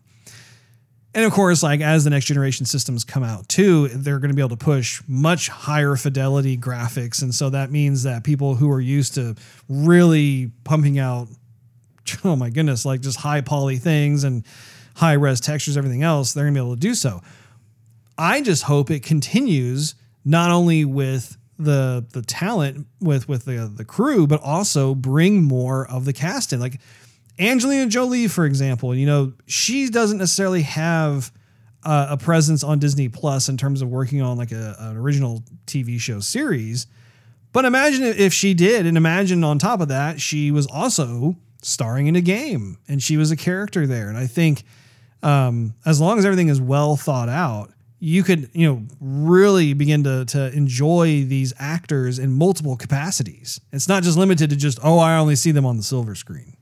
[1.15, 4.35] And of course, like as the next generation systems come out too, they're going to
[4.35, 7.21] be able to push much higher fidelity graphics.
[7.21, 9.35] And so that means that people who are used to
[9.69, 11.29] really pumping out,
[12.23, 14.45] oh my goodness, like just high poly things and
[14.95, 17.21] high res textures, everything else, they're to be able to do so.
[18.17, 23.85] I just hope it continues not only with the the talent with with the the
[23.85, 26.59] crew, but also bring more of the cast in.
[26.59, 26.79] Like
[27.39, 31.31] Angelina Jolie, for example, you know, she doesn't necessarily have
[31.83, 35.43] uh, a presence on Disney Plus in terms of working on like a, an original
[35.67, 36.87] TV show series.
[37.53, 42.07] But imagine if she did, and imagine on top of that, she was also starring
[42.07, 44.07] in a game and she was a character there.
[44.07, 44.63] And I think
[45.23, 50.03] um, as long as everything is well thought out, you could, you know, really begin
[50.03, 53.59] to, to enjoy these actors in multiple capacities.
[53.71, 56.57] It's not just limited to just, oh, I only see them on the silver screen.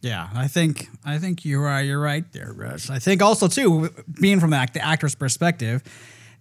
[0.00, 2.90] Yeah, I think I think you're you're right there, Russ.
[2.90, 3.88] I think also too,
[4.20, 5.82] being from the, act- the actor's perspective,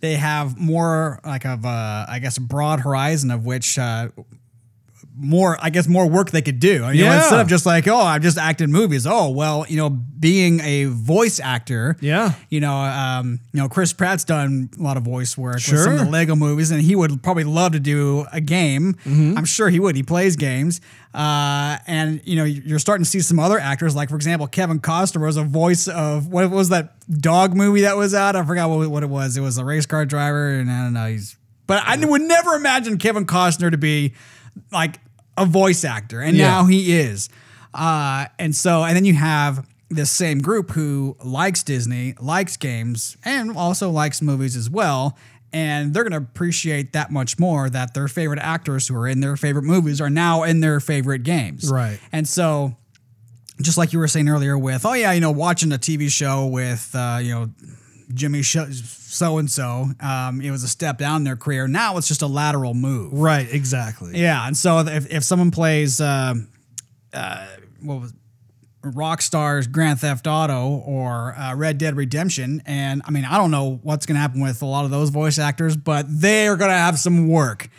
[0.02, 4.10] they have more like of uh, I guess a broad horizon of which uh,
[5.16, 6.90] more I guess more work they could do.
[6.92, 9.06] You know, instead of just like oh I've just acted movies.
[9.08, 11.98] Oh well, you know, being a voice actor.
[12.00, 12.34] Yeah.
[12.50, 15.94] You know, um, you know, Chris Pratt's done a lot of voice work with some
[15.94, 18.94] of the Lego movies, and he would probably love to do a game.
[19.06, 19.38] Mm-hmm.
[19.38, 19.96] I'm sure he would.
[19.96, 20.80] He plays games,
[21.14, 24.80] uh, and you know, you're starting to see some other actors, like for example, Kevin
[24.80, 28.36] Costner was a voice of what was that dog movie that was out?
[28.36, 29.38] I forgot what, what it was.
[29.38, 31.08] It was a race car driver, and I don't know.
[31.08, 31.36] He's,
[31.68, 34.14] but I would never imagine Kevin Costner to be
[34.72, 35.00] like
[35.38, 36.48] a voice actor, and Yeah.
[36.48, 37.30] now he is.
[37.74, 43.18] Uh, and so, and then you have this same group who likes Disney, likes games,
[43.26, 45.18] and also likes movies as well.
[45.52, 49.20] And they're going to appreciate that much more that their favorite actors who are in
[49.20, 51.70] their favorite movies are now in their favorite games.
[51.72, 52.00] Right.
[52.12, 52.76] And so,
[53.62, 56.48] just like you were saying earlier, with, oh, yeah, you know, watching a TV show
[56.48, 57.52] with, uh, you know,
[58.16, 58.42] Jimmy
[59.14, 61.68] so and so, it was a step down in their career.
[61.68, 63.14] Now it's just a lateral move.
[63.14, 64.20] Right, exactly.
[64.20, 66.50] Yeah, and so if, if someone plays um
[67.14, 67.46] uh,
[67.82, 68.14] what was
[68.82, 73.80] Rockstar's Grand Theft Auto or uh, Red Dead Redemption, and I mean I don't know
[73.84, 76.72] what's going to happen with a lot of those voice actors, but they are going
[76.72, 77.70] to have some work.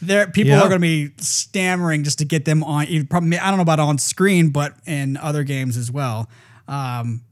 [0.00, 0.58] There, people Yeah.
[0.60, 2.86] are going to be stammering just to get them on.
[3.08, 6.28] Probably, I don't know about on screen, but in other games as well,
[6.66, 7.22] um,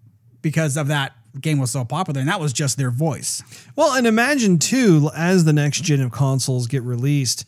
[0.42, 3.42] because of that game was so popular, and that was just their voice.
[3.74, 7.44] Well, and imagine too, as the next gen of consoles get released,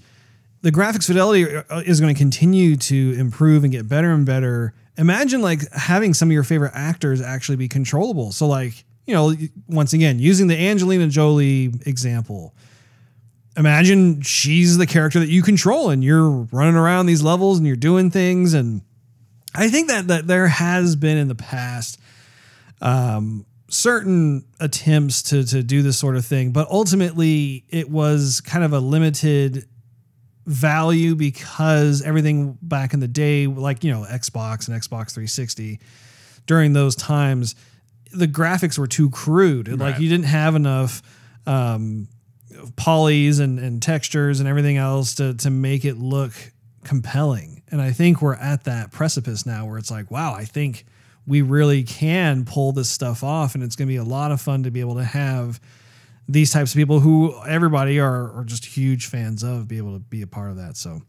[0.63, 4.75] the graphics fidelity uh, is going to continue to improve and get better and better.
[4.97, 8.33] Imagine like having some of your favorite actors actually be controllable.
[8.33, 9.35] So, like, you know,
[9.69, 12.55] once again, using the Angelina Jolie example,
[13.57, 17.77] imagine she's the character that you control and you're running around these levels and you're
[17.77, 18.55] doing things.
[18.55, 18.83] And
[19.55, 21.99] I think that, that there has been in the past
[23.69, 28.73] certain attempts to to do this sort of thing, but ultimately it was kind of
[28.73, 29.67] a limited
[30.47, 35.79] value because everything back in the day, like you know Xbox and Xbox 360,
[36.47, 37.55] during those times,
[38.13, 39.69] the graphics were too crude.
[39.79, 41.03] Like you didn't have enough
[41.47, 42.09] um,
[42.77, 46.33] polys and, and textures and everything else to to make it look
[46.85, 47.63] compelling.
[47.71, 50.87] And I think we're at that precipice now where it's like, wow, I think
[51.29, 54.41] we really can pull this stuff off, and it's going to be a lot of
[54.41, 55.61] fun to be able to have
[56.27, 60.01] these types of people who everybody are, are just huge fans of be able to
[60.01, 60.77] be a part of that.
[60.77, 61.03] So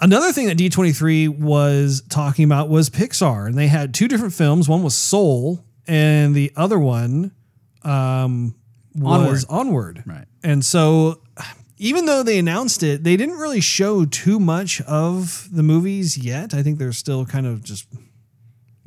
[0.00, 4.68] another thing that D23 was talking about was Pixar, and they had two different films.
[4.68, 7.32] One was Soul, and the other one
[7.82, 8.54] um,
[8.94, 10.02] was Onward.
[10.06, 10.26] Right.
[10.42, 11.22] And so,
[11.78, 16.52] even though they announced it, they didn't really show too much of the movies yet.
[16.52, 17.86] I think they're still kind of just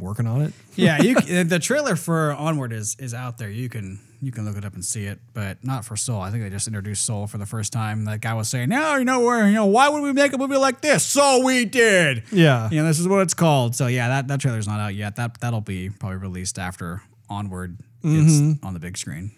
[0.04, 0.54] working on it.
[0.76, 3.50] yeah, you, the trailer for Onward is is out there.
[3.50, 6.22] You can you can look it up and see it, but not for Soul.
[6.22, 8.06] I think they just introduced Soul for the first time.
[8.06, 10.38] That guy was saying, "No, you know where you know why would we make a
[10.38, 11.04] movie like this?
[11.04, 12.24] So we did.
[12.32, 12.70] Yeah.
[12.70, 13.76] you know this is what it's called.
[13.76, 15.16] So yeah, that that trailer's not out yet.
[15.16, 19.32] That that'll be probably released after Onward is on the big screen.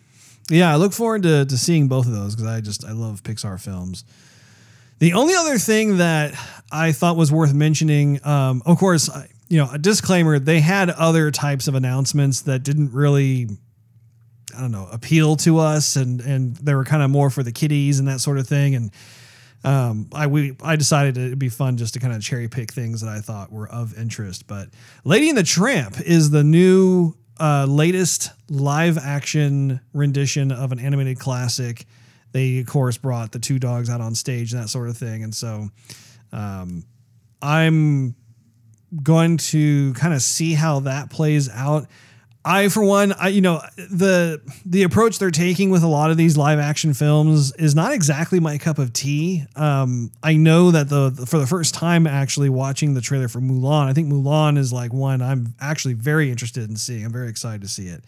[0.49, 3.23] Yeah, I look forward to, to seeing both of those because I just I love
[3.23, 4.03] Pixar films.
[4.99, 6.33] The only other thing that
[6.71, 10.89] I thought was worth mentioning, um, of course, I, you know, a disclaimer: they had
[10.89, 13.47] other types of announcements that didn't really,
[14.55, 17.51] I don't know, appeal to us, and and they were kind of more for the
[17.51, 18.75] kiddies and that sort of thing.
[18.75, 18.91] And
[19.63, 23.01] um, I we I decided it'd be fun just to kind of cherry pick things
[23.01, 24.47] that I thought were of interest.
[24.47, 24.69] But
[25.03, 31.19] Lady and the Tramp is the new uh, latest live action rendition of an animated
[31.19, 31.85] classic.
[32.31, 35.23] They of course brought the two dogs out on stage and that sort of thing,
[35.23, 35.69] and so
[36.31, 36.83] um,
[37.41, 38.15] I'm
[39.03, 41.87] going to kind of see how that plays out.
[42.47, 46.17] I, for one, I you know the the approach they're taking with a lot of
[46.17, 49.45] these live action films is not exactly my cup of tea.
[49.55, 53.39] Um, I know that the, the- for the first time actually watching the trailer for
[53.39, 57.03] Mulan, I think Mulan is like one I'm actually very interested in seeing.
[57.03, 58.03] I'm very excited to see it.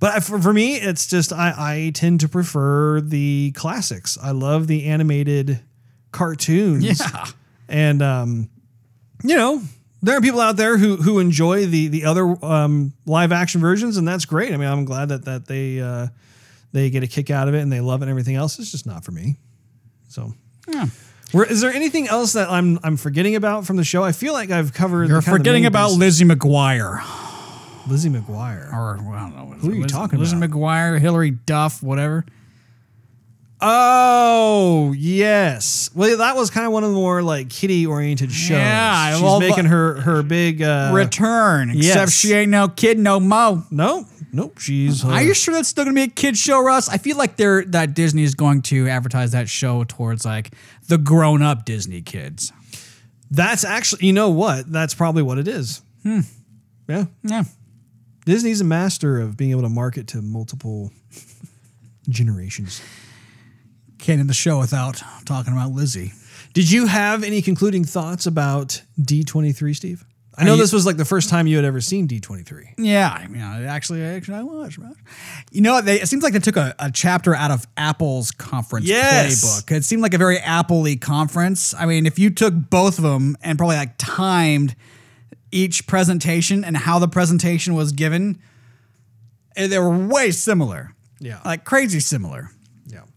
[0.00, 4.16] But for, for me, it's just I, I tend to prefer the classics.
[4.22, 5.60] I love the animated
[6.12, 6.84] cartoons.
[7.00, 7.26] Yeah.
[7.68, 8.48] And um,
[9.22, 9.60] you know,
[10.02, 13.96] there are people out there who who enjoy the the other um, live action versions,
[13.96, 14.52] and that's great.
[14.52, 16.08] I mean, I'm glad that that they uh,
[16.72, 18.58] they get a kick out of it and they love it and everything else.
[18.58, 19.36] It's just not for me.
[20.08, 20.32] So.
[21.32, 24.02] Where, is there anything else that I'm I'm forgetting about from the show?
[24.02, 25.08] I feel like I've covered.
[25.08, 27.02] You're the kind the forgetting about Lizzie McGuire.
[27.86, 28.72] Lizzie McGuire.
[28.72, 29.56] Or well, I don't know.
[29.58, 30.50] Who are you Liz- talking Lizzie about?
[30.50, 32.24] Lizzie McGuire, Hilary Duff, whatever.
[33.60, 35.90] Oh yes.
[35.94, 38.58] Well, that was kind of one of the more like kitty oriented shows.
[38.58, 41.70] Yeah, she's well, making her her big uh, Return.
[41.70, 43.64] Except she ain't no kid no mo.
[43.70, 44.58] No, nope.
[44.60, 45.04] She's.
[45.04, 46.88] Uh, Are you sure that's still gonna be a kid show, Russ?
[46.88, 50.52] I feel like they're that Disney is going to advertise that show towards like
[50.86, 52.52] the grown up Disney kids.
[53.30, 54.06] That's actually.
[54.06, 54.70] You know what?
[54.70, 55.82] That's probably what it is.
[56.04, 56.20] Hmm.
[56.88, 57.06] Yeah.
[57.24, 57.42] Yeah.
[58.24, 60.92] Disney's a master of being able to market to multiple
[62.08, 62.82] generations.
[63.98, 66.12] Can't end the show without talking about Lizzie.
[66.54, 70.04] Did you have any concluding thoughts about D23, Steve?
[70.36, 72.74] I know you- this was like the first time you had ever seen D23.
[72.78, 74.78] Yeah, I mean, I actually, actually, I watched.
[74.78, 74.94] man.
[75.50, 75.84] You know, what?
[75.84, 79.44] they, it seems like they took a, a chapter out of Apple's conference Yes.
[79.66, 79.76] playbook.
[79.76, 81.74] It seemed like a very Apple-y conference.
[81.74, 84.76] I mean, if you took both of them and probably like timed
[85.50, 88.38] each presentation and how the presentation was given,
[89.56, 90.94] eh, they were way similar.
[91.20, 91.40] Yeah.
[91.44, 92.50] like crazy similar.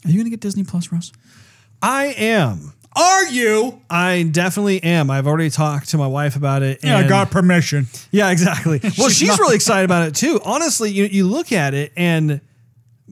[0.03, 0.09] Yeah.
[0.09, 1.11] Are you gonna get Disney Plus, Russ?
[1.81, 2.73] I am.
[2.95, 3.81] Are you?
[3.89, 5.09] I definitely am.
[5.09, 6.79] I've already talked to my wife about it.
[6.83, 7.87] Yeah, I and- got permission.
[8.11, 8.79] Yeah, exactly.
[8.97, 10.39] Well, She's she's, not- really excited about it too.
[10.43, 12.41] Honestly, you you look at it and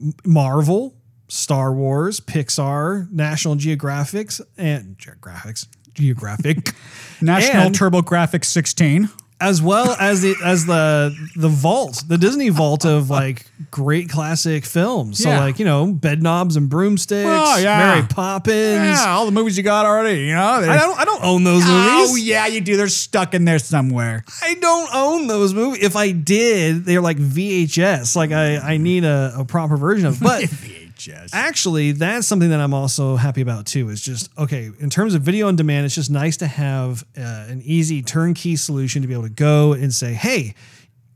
[0.00, 0.94] M- Marvel,
[1.28, 6.72] Star Wars, Pixar, National Geographics, and Geographics, Geographic,
[7.22, 9.08] National And- TurboGrafx 16.
[9.40, 14.66] As well as the as the the vault, the Disney vault of like great classic
[14.66, 15.18] films.
[15.22, 15.40] So Yeah.
[15.40, 17.78] like you know, Bedknobs and Broomsticks, Oh, yeah.
[17.94, 18.54] Mary Poppins.
[18.98, 20.24] Yeah, all the movies you got already.
[20.26, 20.42] You know.
[20.42, 22.12] I don't I don't own those Oh movies.
[22.12, 22.76] Oh yeah, you do.
[22.76, 24.24] They're stuck in there somewhere.
[24.42, 25.82] I don't own those movies.
[25.82, 28.14] If I did, they're like VHS.
[28.16, 30.20] Like I, I need a, a proper version of.
[30.20, 30.44] But
[31.00, 31.30] VHS.
[31.32, 33.88] actually, that's something that I'm also happy about too.
[33.88, 35.86] Is just okay in terms of video on demand.
[35.86, 39.72] It's just nice to have uh, an easy turnkey solution to be able to go
[39.72, 40.54] and say, hey,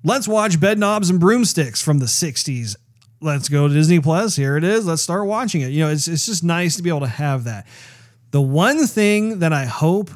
[0.03, 2.77] let's watch Bedknobs and Broomsticks from the '60s.
[3.21, 4.37] Let's go to Disney Plus.
[4.37, 4.87] Here it is.
[4.87, 5.69] Let's start watching it.
[5.69, 7.67] You know, it's it's just nice to be able to have that.
[8.31, 10.11] The one thing that I hope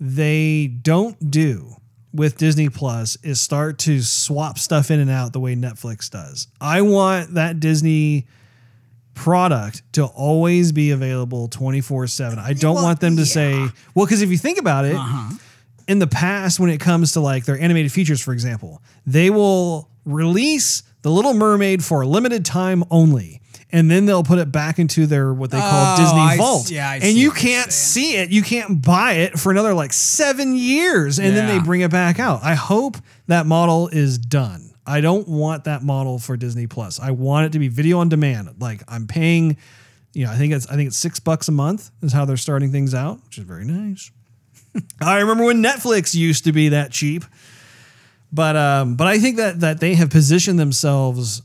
[0.00, 1.74] they don't do
[2.12, 6.48] with Disney Plus is start to swap stuff in and out the way Netflix does.
[6.60, 8.26] I want that Disney
[9.18, 12.38] product to always be available 24/7.
[12.38, 13.26] I don't Well, want them to yeah.
[13.26, 15.34] say, well cuz if you think about it, Uh-huh.
[15.88, 19.88] in the past when it comes to like their animated features for example, they will
[20.04, 23.40] release The Little Mermaid for a limited time only.
[23.70, 26.66] And then they'll put it back into their what they call Oh, Disney I Vault.
[26.68, 28.30] see- yeah, and you can't see it.
[28.30, 31.18] You can't buy it for another like seven years.
[31.18, 32.40] And then they bring it back out.
[32.42, 32.96] I hope
[33.26, 34.67] that model is done.
[34.88, 36.98] I don't want that model for Disney Plus.
[36.98, 38.54] I want it to be video on demand.
[38.58, 39.58] Like I'm paying,
[40.14, 42.38] you know, I think it's I think it's six bucks a month is how they're
[42.38, 44.10] starting things out, which is very nice.
[45.00, 47.24] I remember when Netflix used to be that cheap.
[48.32, 51.42] But um, but I think that that they have positioned themselves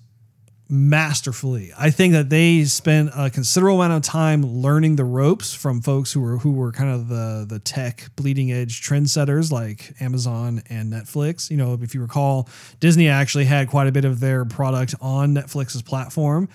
[0.74, 1.72] masterfully.
[1.78, 6.12] I think that they spent a considerable amount of time learning the ropes from folks
[6.12, 10.92] who were who were kind of the the tech bleeding edge trendsetters like Amazon and
[10.92, 11.52] Netflix.
[11.52, 15.36] You know, if you recall, Disney actually had quite a bit of their product on
[15.36, 16.50] Netflix's platform,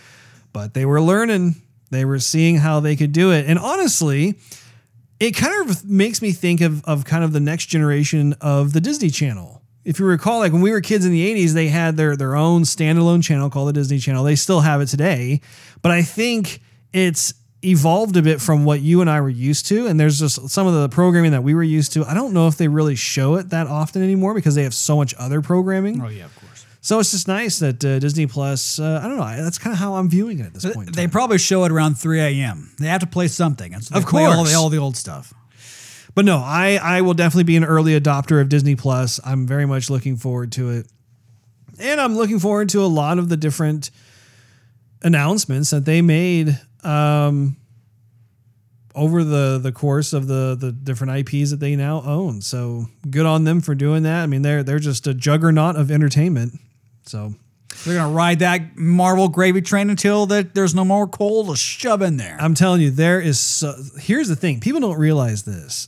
[0.52, 1.62] but they were learning.
[1.90, 3.46] They were seeing how they could do it.
[3.46, 4.34] And honestly,
[5.20, 8.80] it kind of makes me think of, of kind of the next generation of the
[8.80, 9.57] Disney Channel.
[9.88, 12.36] If you recall, like when we were kids in the 80s, they had their, their
[12.36, 14.22] own standalone channel called the Disney Channel.
[14.22, 15.40] They still have it today,
[15.80, 16.60] but I think
[16.92, 17.32] it's
[17.62, 19.86] evolved a bit from what you and I were used to.
[19.86, 22.04] And there's just some of the programming that we were used to.
[22.04, 24.94] I don't know if they really show it that often anymore because they have so
[24.96, 26.02] much other programming.
[26.02, 26.66] Oh yeah, of course.
[26.82, 29.78] So it's just nice that uh, Disney Plus, uh, I don't know, that's kind of
[29.80, 30.94] how I'm viewing it at this point.
[30.94, 32.72] They probably show it around 3 a.m.
[32.78, 33.72] They have to play something.
[33.72, 34.52] And so Of play all course.
[34.52, 35.32] the, all the old stuff.
[36.18, 39.20] But no, I I will definitely be an early adopter of Disney Plus.
[39.24, 40.88] I'm very much looking forward to it.
[41.78, 43.92] And I'm looking forward to a lot of the different
[45.00, 47.56] announcements that they made um,
[48.96, 52.40] over the the course of the the different IPs that they now own.
[52.40, 54.24] So good on them for doing that.
[54.24, 56.58] I mean, they're they're just a juggernaut of entertainment.
[57.04, 57.34] So
[57.84, 62.02] They're gonna ride that Marvel gravy train until that there's no more coal to shove
[62.02, 62.36] in there.
[62.40, 63.38] I'm telling you, there is.
[63.38, 65.86] So, here's the thing: people don't realize this.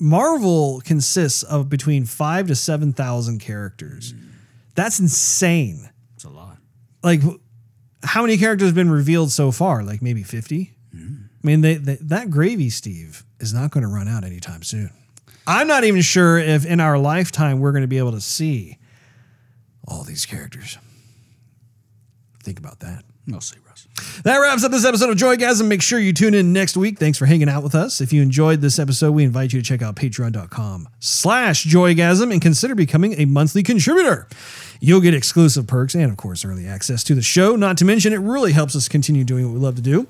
[0.00, 4.12] Marvel consists of between five to seven thousand characters.
[4.12, 4.30] Mm.
[4.74, 5.90] That's insane.
[6.14, 6.58] It's a lot.
[7.02, 7.20] Like,
[8.02, 9.82] how many characters have been revealed so far?
[9.82, 10.74] Like maybe fifty.
[10.94, 11.24] Mm.
[11.26, 14.90] I mean, they, they, that gravy, Steve, is not going to run out anytime soon.
[15.46, 18.78] I'm not even sure if in our lifetime we're going to be able to see
[19.86, 20.76] all these characters.
[22.42, 23.04] Think about that.
[23.26, 23.67] We'll see, Russ.
[24.22, 25.66] That wraps up this episode of Joygasm.
[25.66, 26.98] Make sure you tune in next week.
[26.98, 28.00] Thanks for hanging out with us.
[28.00, 32.40] If you enjoyed this episode, we invite you to check out patreon.com slash joygasm and
[32.42, 34.28] consider becoming a monthly contributor.
[34.80, 37.56] You'll get exclusive perks and, of course, early access to the show.
[37.56, 40.06] Not to mention, it really helps us continue doing what we love to do.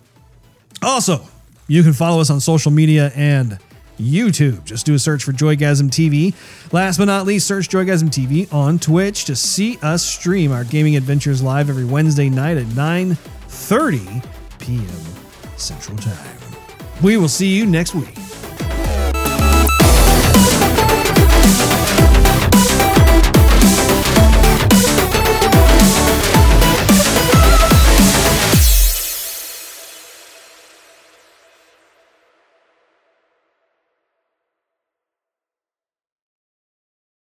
[0.83, 1.27] Also,
[1.67, 3.59] you can follow us on social media and
[3.99, 4.65] YouTube.
[4.65, 6.35] Just do a search for Joygasm TV.
[6.73, 10.97] Last but not least, search Joygasm TV on Twitch to see us stream our gaming
[10.97, 12.67] adventures live every Wednesday night at
[13.49, 14.25] 9:30
[14.59, 15.57] p.m.
[15.57, 16.39] Central Time.
[17.03, 18.15] We will see you next week.